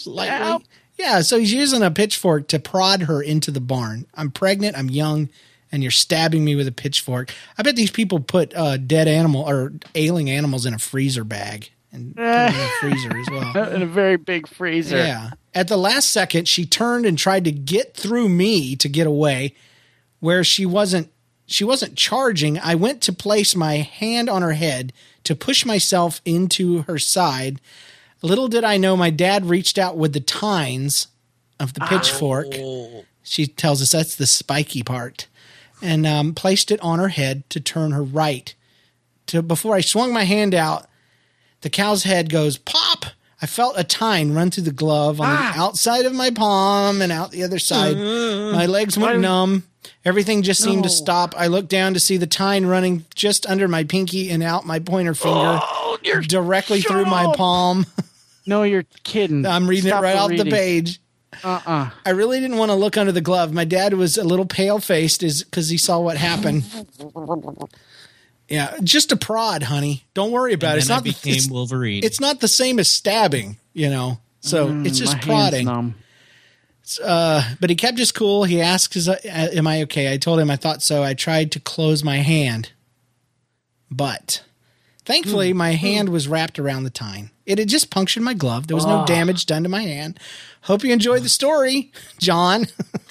[0.06, 0.64] Lightly.
[0.96, 4.06] Yeah, so he's using a pitchfork to prod her into the barn.
[4.14, 5.28] I'm pregnant, I'm young,
[5.72, 7.32] and you're stabbing me with a pitchfork.
[7.58, 11.70] I bet these people put uh, dead animal or ailing animals in a freezer bag
[11.92, 13.68] and put them in the freezer as well.
[13.74, 14.96] In a very big freezer.
[14.96, 15.30] Yeah.
[15.54, 19.54] At the last second, she turned and tried to get through me to get away
[20.20, 21.10] where she wasn't
[21.46, 22.58] she wasn't charging.
[22.58, 24.92] I went to place my hand on her head
[25.24, 27.60] to push myself into her side.
[28.22, 31.08] Little did I know my dad reached out with the tines
[31.60, 32.46] of the pitchfork.
[33.22, 35.26] She tells us that's the spiky part.
[35.82, 38.54] And um, placed it on her head to turn her right.
[39.26, 40.86] To before I swung my hand out,
[41.62, 43.06] the cow's head goes pop.
[43.40, 45.54] I felt a tine run through the glove on the ah.
[45.56, 47.96] outside of my palm and out the other side.
[47.96, 48.54] Mm-hmm.
[48.54, 49.64] my legs went numb.
[50.04, 51.34] Everything just seemed to stop.
[51.36, 54.78] I looked down to see the tine running just under my pinky and out my
[54.78, 57.86] pointer finger oh, directly through my palm.
[58.46, 59.46] No, you're kidding.
[59.46, 60.52] I'm reading Stop it right the off the reading.
[60.52, 61.00] page.
[61.44, 61.90] Uh-uh.
[62.04, 63.52] I really didn't want to look under the glove.
[63.52, 66.64] My dad was a little pale faced because he saw what happened.
[68.52, 70.04] Yeah, just a prod, honey.
[70.14, 70.78] Don't worry about And it.
[70.80, 72.04] It's then I not the, became it's, Wolverine.
[72.04, 74.18] it's not the same as stabbing, you know.
[74.40, 75.66] So it's just Mm, My hand's prodding.
[75.66, 75.94] numb.
[77.60, 78.44] But he kept his cool.
[78.44, 81.02] He asked, "Is uh, am I okay?" I told him I thought so.
[81.02, 82.72] I tried to close my hand,
[83.90, 84.42] but
[85.04, 87.30] thankfully my hand was wrapped around the tine.
[87.46, 88.66] It had just punctured my glove.
[88.66, 90.18] There was no damage done to my hand.
[90.62, 92.66] Hope you enjoyed the story, John.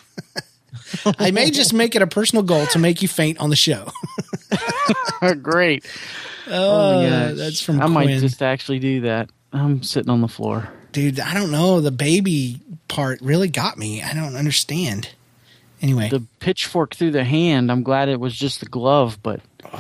[1.20, 3.89] I may just make it a personal goal to make you faint on the show.
[5.42, 5.86] Great.
[6.48, 9.30] Oh, oh yeah, that's from I might just actually do that.
[9.54, 10.70] I'm sitting on the floor.
[10.92, 11.80] Dude, I don't know.
[11.82, 14.02] The baby part really got me.
[14.02, 15.10] I don't understand.
[15.82, 17.72] Anyway, The pitchfork through the hand.
[17.72, 19.39] I'm glad it was just the glove, but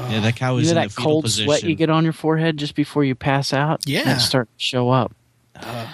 [0.09, 1.45] yeah, that cow was you know in that the cold position.
[1.45, 3.81] sweat you get on your forehead just before you pass out.
[3.85, 4.03] Yeah.
[4.05, 5.13] that start to show up.
[5.55, 5.87] Uh,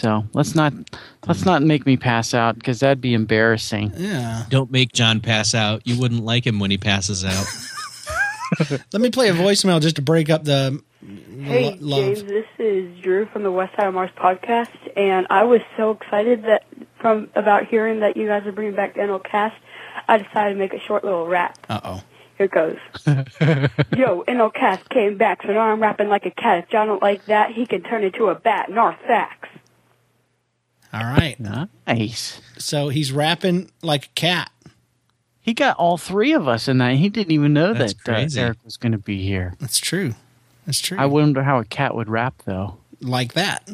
[0.00, 0.72] so let's not
[1.26, 3.92] let's not make me pass out because that'd be embarrassing.
[3.96, 4.44] yeah.
[4.48, 5.86] Don't make John pass out.
[5.86, 7.46] You wouldn't like him when he passes out.
[8.92, 10.82] Let me play a voicemail just to break up the
[11.42, 12.00] Hey, lo- love.
[12.16, 15.92] James, this is Drew from the West Side of Mars podcast, and I was so
[15.92, 16.64] excited that
[16.98, 19.56] from about hearing that you guys are bringing back the NL cast,
[20.08, 21.56] I decided to make a short little rap.
[21.70, 22.02] Uh oh.
[22.36, 22.76] Here it goes.
[23.96, 26.64] Yo, NL cast came back, so now I'm rapping like a cat.
[26.64, 28.70] If John don't like that, he can turn into a bat.
[28.70, 29.48] North facts.
[30.92, 31.36] All right.
[31.86, 32.40] Nice.
[32.58, 34.50] So he's rapping like a cat.
[35.40, 36.94] He got all three of us in that.
[36.96, 38.40] He didn't even know That's that uh, crazy.
[38.40, 39.54] Eric was going to be here.
[39.60, 40.14] That's true.
[40.66, 40.98] That's true.
[40.98, 42.76] I wonder how a cat would rap though.
[43.00, 43.68] like that.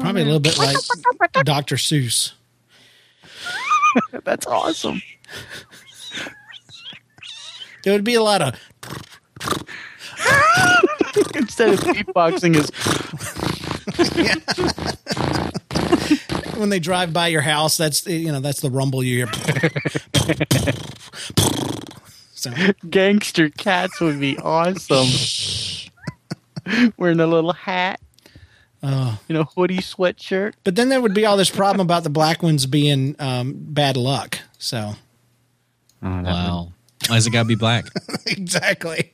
[0.00, 0.76] Probably a little bit like
[1.44, 1.76] Dr.
[1.76, 2.32] Seuss.
[4.24, 5.00] That's awesome.
[7.82, 8.54] There would be a lot of
[11.34, 12.70] Instead of beatboxing, is
[16.56, 17.76] when they drive by your house.
[17.76, 19.32] That's you know that's the rumble you hear.
[22.34, 22.52] so
[22.88, 25.08] gangster cats would be awesome.
[26.96, 28.00] Wearing a little hat.
[28.82, 29.20] Oh.
[29.28, 30.54] You know, hoodie sweatshirt.
[30.64, 33.96] But then there would be all this problem about the black ones being um, bad
[33.96, 34.38] luck.
[34.58, 34.94] So
[36.02, 36.72] wow.
[37.08, 37.86] Why's it got to be black?
[38.26, 39.12] exactly.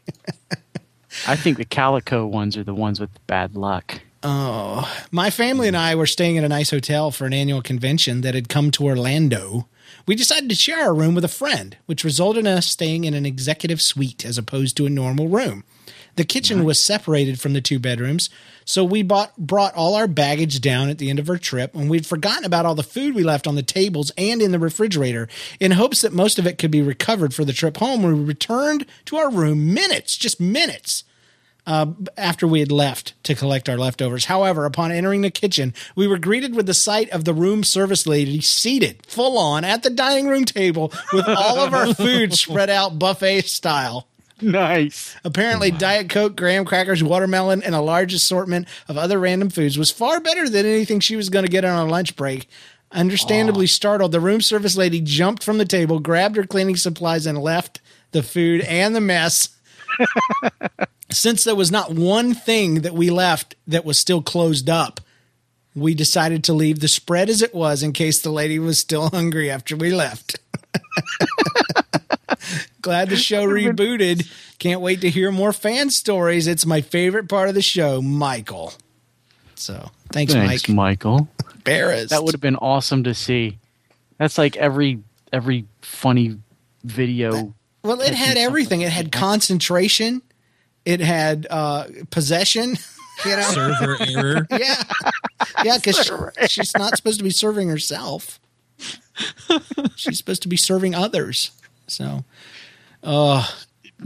[1.27, 4.01] I think the calico ones are the ones with the bad luck.
[4.29, 8.23] Oh, my family and I were staying at a nice hotel for an annual convention
[8.23, 9.69] that had come to Orlando.
[10.05, 13.15] We decided to share a room with a friend, which resulted in us staying in
[13.15, 15.63] an executive suite as opposed to a normal room.
[16.17, 18.29] The kitchen was separated from the two bedrooms,
[18.65, 21.89] so we bought, brought all our baggage down at the end of our trip, and
[21.89, 25.29] we'd forgotten about all the food we left on the tables and in the refrigerator
[25.61, 28.03] in hopes that most of it could be recovered for the trip home.
[28.03, 31.05] We returned to our room minutes, just minutes,
[31.67, 31.87] Uh,
[32.17, 34.27] after we had left to collect our leftovers.
[34.27, 38.07] However, upon entering the kitchen, we were greeted with the sight of the room service
[38.07, 42.71] lady seated full on at the dining room table with all of our food spread
[42.71, 44.07] out buffet style.
[44.41, 45.17] Nice.
[45.25, 49.91] Apparently, Diet Coke, graham crackers, watermelon, and a large assortment of other random foods was
[49.91, 52.49] far better than anything she was going to get on a lunch break.
[52.93, 57.39] Understandably startled, the room service lady jumped from the table, grabbed her cleaning supplies, and
[57.39, 57.81] left
[58.13, 59.49] the food and the mess.
[61.11, 65.01] Since there was not one thing that we left that was still closed up,
[65.75, 69.11] we decided to leave the spread as it was in case the lady was still
[69.11, 70.39] hungry after we left.
[72.83, 74.29] Glad the show rebooted.
[74.59, 76.47] Can't wait to hear more fan stories.
[76.47, 78.73] It's my favorite part of the show, Michael.
[79.55, 80.49] So thanks, Mike.
[80.49, 80.77] Thanks, Mike.
[80.77, 81.29] Michael.
[81.65, 82.11] Barris.
[82.11, 83.59] That would have been awesome to see.
[84.19, 85.01] That's like every
[85.33, 86.39] every funny
[86.85, 87.55] video.
[87.83, 88.83] well, it had everything.
[88.83, 90.23] It had concentration.
[90.87, 92.77] It had uh, possession.
[93.25, 94.47] You know, Server error.
[94.51, 94.83] yeah,
[95.65, 96.11] yeah, because
[96.51, 98.39] she's not supposed to be serving herself.
[99.97, 101.51] She's supposed to be serving others.
[101.87, 102.27] So,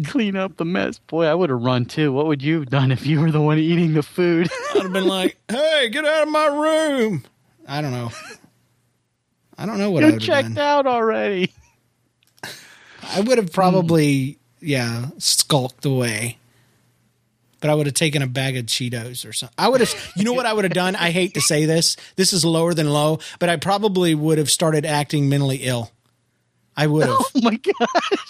[0.05, 0.99] Clean up the mess.
[0.99, 2.13] Boy, I would have run too.
[2.13, 4.49] What would you have done if you were the one eating the food?
[4.75, 7.25] I'd have been like, "Hey, get out of my room!"
[7.67, 8.13] I don't know.
[9.59, 10.65] I don't know what I You're would have checked done.
[10.65, 11.53] out already.
[13.03, 16.39] I would have probably, yeah, skulked away.
[17.61, 19.55] But I would have taken a bag of Cheetos or something.
[19.59, 20.97] I would have, you know what I would have done?
[20.97, 21.97] I hate to say this.
[22.17, 25.91] This is lower than low, but I probably would have started acting mentally ill.
[26.77, 27.19] I would have.
[27.19, 27.89] Oh my god.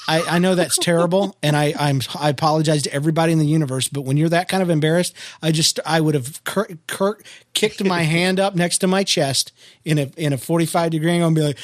[0.08, 3.86] I, I know that's terrible, and I I'm I apologize to everybody in the universe.
[3.86, 7.18] But when you're that kind of embarrassed, I just I would have cur- cur-
[7.54, 9.52] kicked my hand up next to my chest
[9.84, 11.58] in a in a 45 degree angle and be like,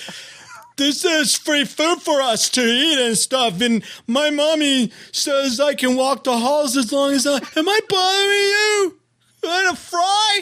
[0.77, 5.75] "This is free food for us to eat and stuff." And my mommy says I
[5.75, 7.37] can walk the halls as long as I.
[7.57, 8.99] Am I bothering you?
[9.43, 10.41] Want a fry?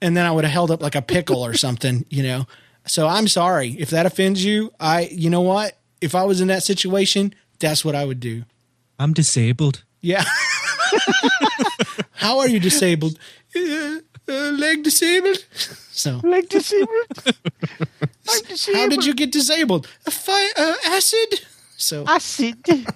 [0.00, 2.46] and then I would have held up like a pickle or something, you know.
[2.86, 4.70] So I'm sorry if that offends you.
[4.78, 5.78] I, you know what?
[6.02, 8.44] If I was in that situation, That's what I would do.
[8.98, 9.82] I'm disabled.
[10.02, 10.24] Yeah.
[12.12, 13.18] How are you disabled?
[14.28, 15.38] Uh, uh, leg disabled.
[15.92, 16.88] So, leg disabled.
[18.28, 18.80] I'm disabled.
[18.82, 19.88] how did you get disabled?
[20.06, 21.40] A fi- uh, acid.
[21.76, 22.56] So, acid.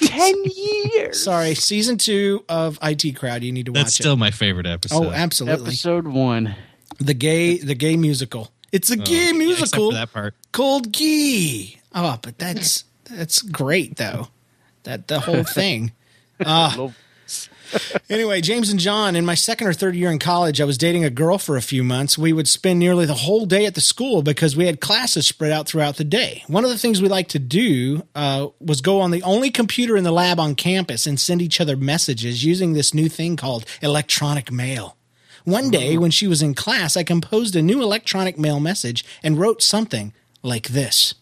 [0.00, 1.22] ten years.
[1.22, 1.54] sorry.
[1.54, 3.42] Season two of IT Crowd.
[3.42, 4.16] You need to watch That's still it.
[4.18, 5.06] my favorite episode.
[5.06, 5.66] Oh, absolutely.
[5.68, 6.54] Episode one.
[6.98, 8.50] The gay, the gay musical.
[8.72, 10.34] It's a gay Oh, Yeah, musical for that part.
[10.52, 11.80] called Gee.
[11.94, 14.28] Oh, but that's that's great though.
[14.82, 15.92] That the whole thing.
[16.44, 16.90] Ah.
[18.10, 21.04] Anyway, James and John, in my second or third year in college, I was dating
[21.04, 22.16] a girl for a few months.
[22.16, 25.52] We would spend nearly the whole day at the school because we had classes spread
[25.52, 26.42] out throughout the day.
[26.46, 29.96] One of the things we liked to do uh, was go on the only computer
[29.96, 33.66] in the lab on campus and send each other messages using this new thing called
[33.82, 34.96] electronic mail.
[35.44, 39.38] One day, when she was in class, I composed a new electronic mail message and
[39.38, 40.12] wrote something
[40.42, 41.14] like this.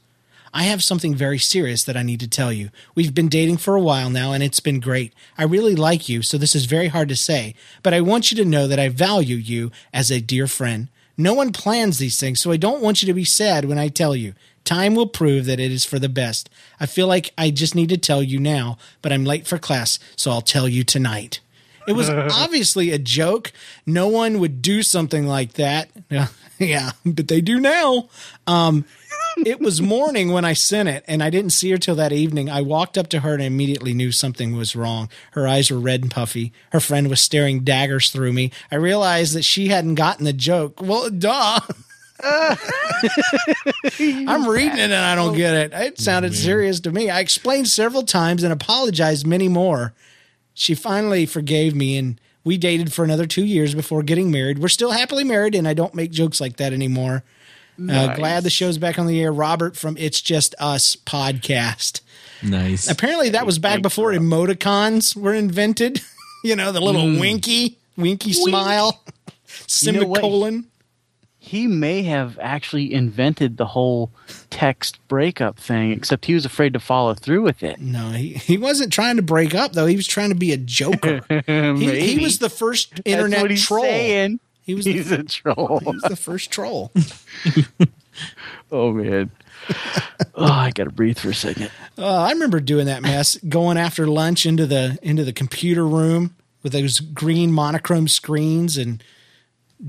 [0.57, 2.71] I have something very serious that I need to tell you.
[2.95, 5.13] We've been dating for a while now, and it's been great.
[5.37, 8.39] I really like you, so this is very hard to say, but I want you
[8.39, 10.89] to know that I value you as a dear friend.
[11.19, 13.89] No one plans these things, so I don't want you to be sad when I
[13.89, 14.33] tell you.
[14.65, 16.49] Time will prove that it is for the best.
[16.81, 19.99] I feel like I just need to tell you now, but I'm late for class,
[20.17, 21.41] so I'll tell you tonight.
[21.87, 23.53] It was obviously a joke.
[23.85, 25.91] No one would do something like that.
[26.59, 28.09] Yeah, but they do now.
[28.47, 28.87] Um,
[29.45, 32.49] it was morning when I sent it, and I didn't see her till that evening.
[32.49, 35.11] I walked up to her and immediately knew something was wrong.
[35.33, 36.53] Her eyes were red and puffy.
[36.73, 38.51] Her friend was staring daggers through me.
[38.71, 40.81] I realized that she hadn't gotten the joke.
[40.81, 41.61] Well, duh.
[42.23, 42.57] I'm
[44.49, 45.73] reading it and I don't get it.
[45.75, 47.11] It sounded serious to me.
[47.11, 49.93] I explained several times and apologized many more.
[50.55, 54.61] She finally forgave me and we dated for another two years before getting married.
[54.61, 57.23] We're still happily married and I don't make jokes like that anymore.
[57.79, 59.33] Uh, glad the show's back on the air.
[59.33, 62.01] Robert from It's Just Us podcast.
[62.43, 62.89] Nice.
[62.89, 66.01] Apparently that was back before emoticons were invented.
[66.45, 70.67] you know, the little winky, winky smile, You know semicolon.
[71.39, 74.11] He may have actually invented the whole
[74.51, 77.81] text breakup thing, except he was afraid to follow through with it.
[77.81, 79.87] No, he, he wasn't trying to break up though.
[79.87, 81.21] He was trying to be a joker.
[81.47, 83.85] he, he was the first That's internet what he's troll.
[83.85, 84.41] saying.
[84.67, 85.79] He was the, a troll.
[85.79, 86.93] he was the first troll.
[88.73, 89.31] Oh man.
[90.35, 91.71] oh, I gotta breathe for a second.
[91.97, 96.35] Uh, I remember doing that mess, going after lunch into the into the computer room
[96.63, 99.03] with those green monochrome screens and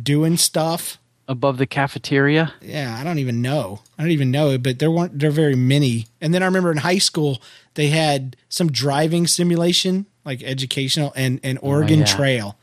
[0.04, 0.98] doing stuff.
[1.28, 2.54] Above the cafeteria.
[2.62, 3.82] Yeah, I don't even know.
[3.98, 6.08] I don't even know, but there weren't there were very many.
[6.22, 7.42] And then I remember in high school
[7.74, 12.06] they had some driving simulation, like educational and and Oregon yeah.
[12.06, 12.58] Trail.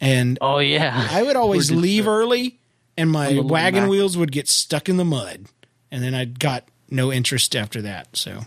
[0.00, 1.08] And Oh yeah.
[1.10, 2.58] I would always We're leave early
[2.96, 3.90] and my On the little wagon Mac.
[3.90, 5.46] wheels would get stuck in the mud.
[5.90, 8.16] And then I got no interest after that.
[8.16, 8.42] So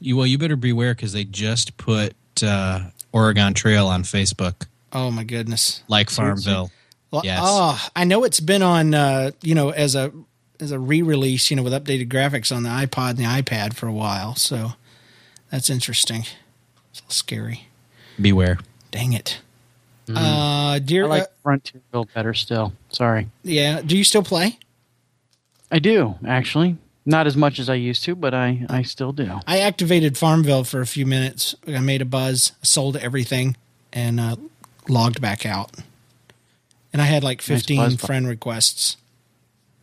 [0.00, 5.10] You, well, you better beware because they just put uh, Oregon Trail on Facebook, oh
[5.10, 5.82] my goodness.
[5.88, 6.70] like Farmville.
[7.10, 7.40] Well, Yes.
[7.42, 10.12] Oh, I know it's been on, uh, you know, as a
[10.58, 13.86] as a re-release, you know, with updated graphics on the iPod and the iPad for
[13.86, 14.34] a while.
[14.34, 14.72] So
[15.50, 16.22] that's interesting.
[16.90, 17.68] It's a little scary.
[18.20, 18.58] Beware.
[18.90, 19.38] Dang it.
[20.14, 22.72] Uh, dear, I like uh, Frontierville better still.
[22.90, 23.28] Sorry.
[23.42, 23.80] yeah.
[23.82, 24.58] Do you still play?
[25.70, 26.76] I do, actually.
[27.04, 29.40] Not as much as I used to, but I, I still do.
[29.46, 31.54] I activated Farmville for a few minutes.
[31.66, 33.56] I made a buzz, sold everything,
[33.92, 34.36] and uh,
[34.88, 35.70] logged back out.
[36.92, 37.96] And I had like fifteen buzz.
[37.96, 38.96] friend requests.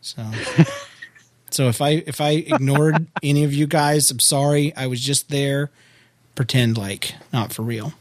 [0.02, 0.22] So,
[1.50, 4.74] so if I if I ignored any of you guys, I'm sorry.
[4.76, 5.70] I was just there.
[6.34, 7.94] Pretend like not for real.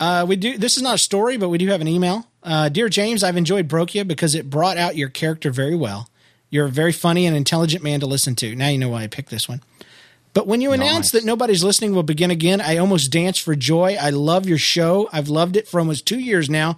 [0.00, 0.56] Uh, we do.
[0.56, 2.26] This is not a story, but we do have an email.
[2.42, 6.08] Uh, Dear James, I've enjoyed Brokia because it brought out your character very well.
[6.48, 8.56] You're a very funny and intelligent man to listen to.
[8.56, 9.62] Now you know why I picked this one.
[10.32, 13.96] But when you announced that nobody's listening will begin again, I almost danced for joy.
[14.00, 15.08] I love your show.
[15.12, 16.76] I've loved it for almost two years now,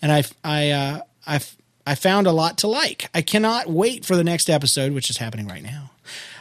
[0.00, 1.40] and I I uh, I
[1.86, 3.08] I found a lot to like.
[3.14, 5.90] I cannot wait for the next episode, which is happening right now.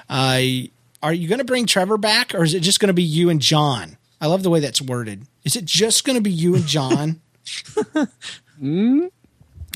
[0.10, 0.70] I
[1.02, 3.30] are you going to bring Trevor back, or is it just going to be you
[3.30, 3.98] and John?
[4.22, 5.26] I love the way that's worded.
[5.43, 7.22] Is it just going to be you and John?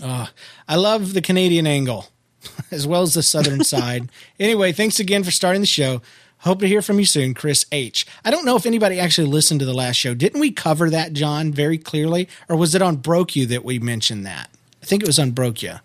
[0.01, 0.27] Uh,
[0.67, 2.07] I love the Canadian angle
[2.71, 4.09] as well as the southern side.
[4.39, 6.01] Anyway, thanks again for starting the show.
[6.39, 8.05] Hope to hear from you soon, Chris H.
[8.25, 10.13] I don't know if anybody actually listened to the last show.
[10.13, 12.27] Didn't we cover that, John, very clearly?
[12.49, 14.49] Or was it on Broke You that we mentioned that?
[14.81, 15.75] I think it was on Broke You.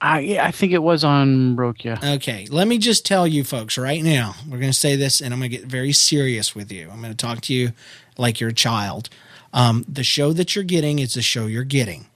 [0.00, 2.16] I, I think it was on Brokia.
[2.16, 4.34] Okay, let me just tell you folks right now.
[4.44, 6.90] We're going to say this and I'm going to get very serious with you.
[6.90, 7.72] I'm going to talk to you
[8.18, 9.08] like you're a child.
[9.54, 12.06] Um, the show that you're getting is the show you're getting.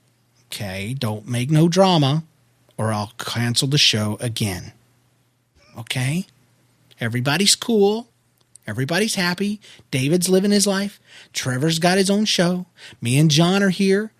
[0.47, 2.23] Okay, don't make no drama
[2.77, 4.73] or I'll cancel the show again.
[5.77, 6.25] Okay?
[6.99, 8.09] Everybody's cool.
[8.67, 9.59] Everybody's happy.
[9.89, 10.99] David's living his life.
[11.33, 12.67] Trevor's got his own show.
[13.01, 14.11] Me and John are here.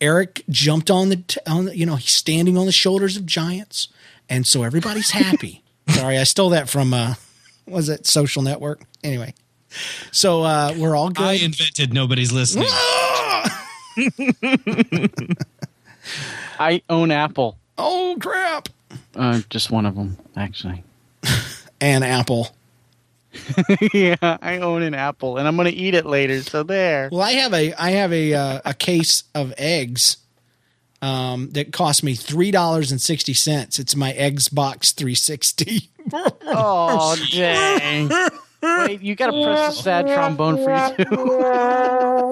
[0.00, 3.26] Eric jumped on the, t- on the, you know, he's standing on the shoulders of
[3.26, 3.88] giants.
[4.28, 5.62] And so everybody's happy.
[5.88, 7.14] Sorry, I stole that from, uh,
[7.66, 8.82] was it Social Network?
[9.02, 9.34] Anyway.
[10.10, 11.24] So, uh, we're all good.
[11.24, 12.66] I invented nobody's listening.
[16.58, 17.56] I own Apple.
[17.78, 18.68] oh, crap.
[19.14, 20.82] Uh, just one of them, actually.
[21.80, 22.54] And Apple.
[23.92, 26.42] yeah, I own an apple, and I'm going to eat it later.
[26.42, 27.08] So there.
[27.12, 30.16] Well, I have a I have a uh, a case of eggs
[31.02, 33.78] um, that cost me three dollars and sixty cents.
[33.78, 35.90] It's my eggs box three sixty.
[36.12, 38.10] Oh dang!
[38.62, 42.26] Wait, you got to press the sad trombone for you too.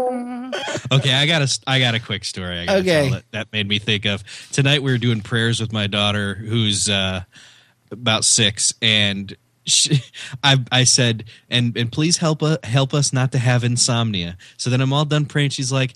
[0.90, 2.58] Okay, I got a I got a quick story.
[2.60, 3.02] I gotta Okay.
[3.02, 4.82] tell that, that made me think of tonight.
[4.82, 7.22] We were doing prayers with my daughter, who's uh,
[7.90, 9.36] about six, and
[9.68, 10.02] she,
[10.42, 14.36] I I said, and and please help us help us not to have insomnia.
[14.56, 15.50] So then I'm all done praying.
[15.50, 15.94] She's like,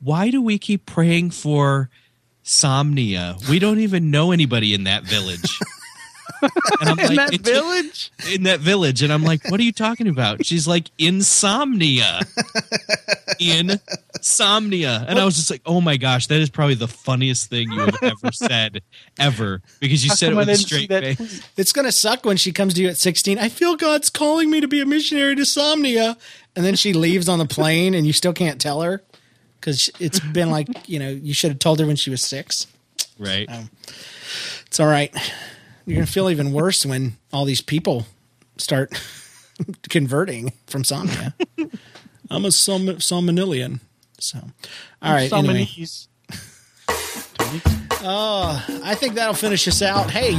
[0.00, 1.90] "Why do we keep praying for
[2.44, 3.48] somnia?
[3.48, 5.58] We don't even know anybody in that village."
[6.80, 8.10] And I'm In that "It's- village?
[8.34, 12.20] in that village and i'm like what are you talking about she's like insomnia
[14.22, 17.70] insomnia and i was just like oh my gosh that is probably the funniest thing
[17.72, 18.80] you have ever said
[19.18, 22.36] ever because you How said it with a straight that face It's gonna suck when
[22.36, 23.36] she comes to you at sixteen.
[23.38, 26.16] I feel God's calling me to be a missionary to Somnia,
[26.54, 29.02] and then she leaves on the plane, and you still can't tell her
[29.60, 32.66] because it's been like you know you should have told her when she was six.
[33.18, 33.48] right
[34.66, 35.12] It's all right.
[35.84, 38.06] You're gonna feel even worse when all these people
[38.56, 38.92] start
[39.88, 41.34] converting from Somnia.
[42.30, 43.80] I'm a som- Somnilian.
[44.22, 44.38] So,
[45.02, 45.32] all right.
[45.32, 46.08] Anyway, Somebody's-
[48.04, 50.10] I think that'll finish us out.
[50.10, 50.34] Hey,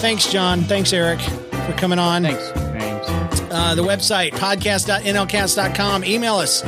[0.00, 0.62] thanks, John.
[0.62, 2.22] Thanks, Eric, for coming on.
[2.22, 3.40] Thanks, James.
[3.52, 6.04] Uh, the website, podcast.nlcast.com.
[6.04, 6.62] Email us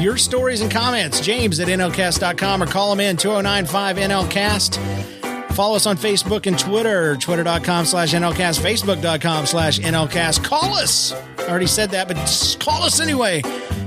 [0.00, 5.33] your stories and comments, james at nlcast.com, or call them in 2095 NLCast.
[5.54, 10.42] Follow us on Facebook and Twitter, twitter.com slash NLCast, facebook.com slash NLCast.
[10.42, 11.12] Call us.
[11.12, 12.16] I already said that, but
[12.58, 13.42] call us anyway.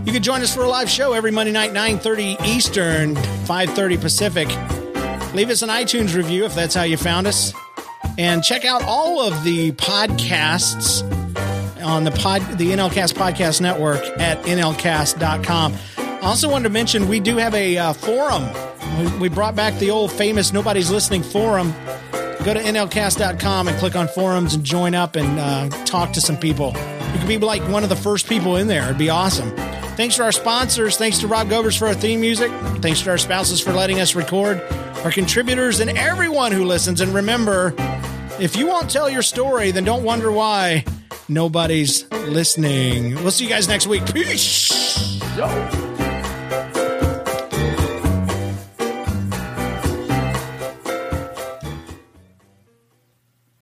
[0.05, 4.47] You can join us for a live show every Monday night, 9.30 Eastern, 5.30 Pacific.
[5.33, 7.53] Leave us an iTunes review if that's how you found us.
[8.17, 11.03] And check out all of the podcasts
[11.83, 15.73] on the pod the NLCast podcast network at nlcast.com.
[15.97, 18.43] I also wanted to mention we do have a uh, forum.
[19.19, 21.71] We, brought back the old famous Nobody's Listening forum.
[22.43, 26.37] Go to nlcast.com and click on forums and join up and uh, talk to some
[26.37, 26.73] people.
[27.13, 28.83] You could be like one of the first people in there.
[28.85, 29.51] It'd be awesome.
[29.97, 30.97] Thanks to our sponsors.
[30.97, 32.51] Thanks to Rob Govers for our theme music.
[32.81, 34.61] Thanks to our spouses for letting us record.
[35.03, 37.01] Our contributors and everyone who listens.
[37.01, 37.73] And remember,
[38.39, 40.85] if you won't tell your story, then don't wonder why
[41.27, 43.15] nobody's listening.
[43.15, 44.05] We'll see you guys next week.
[44.13, 45.19] Peace.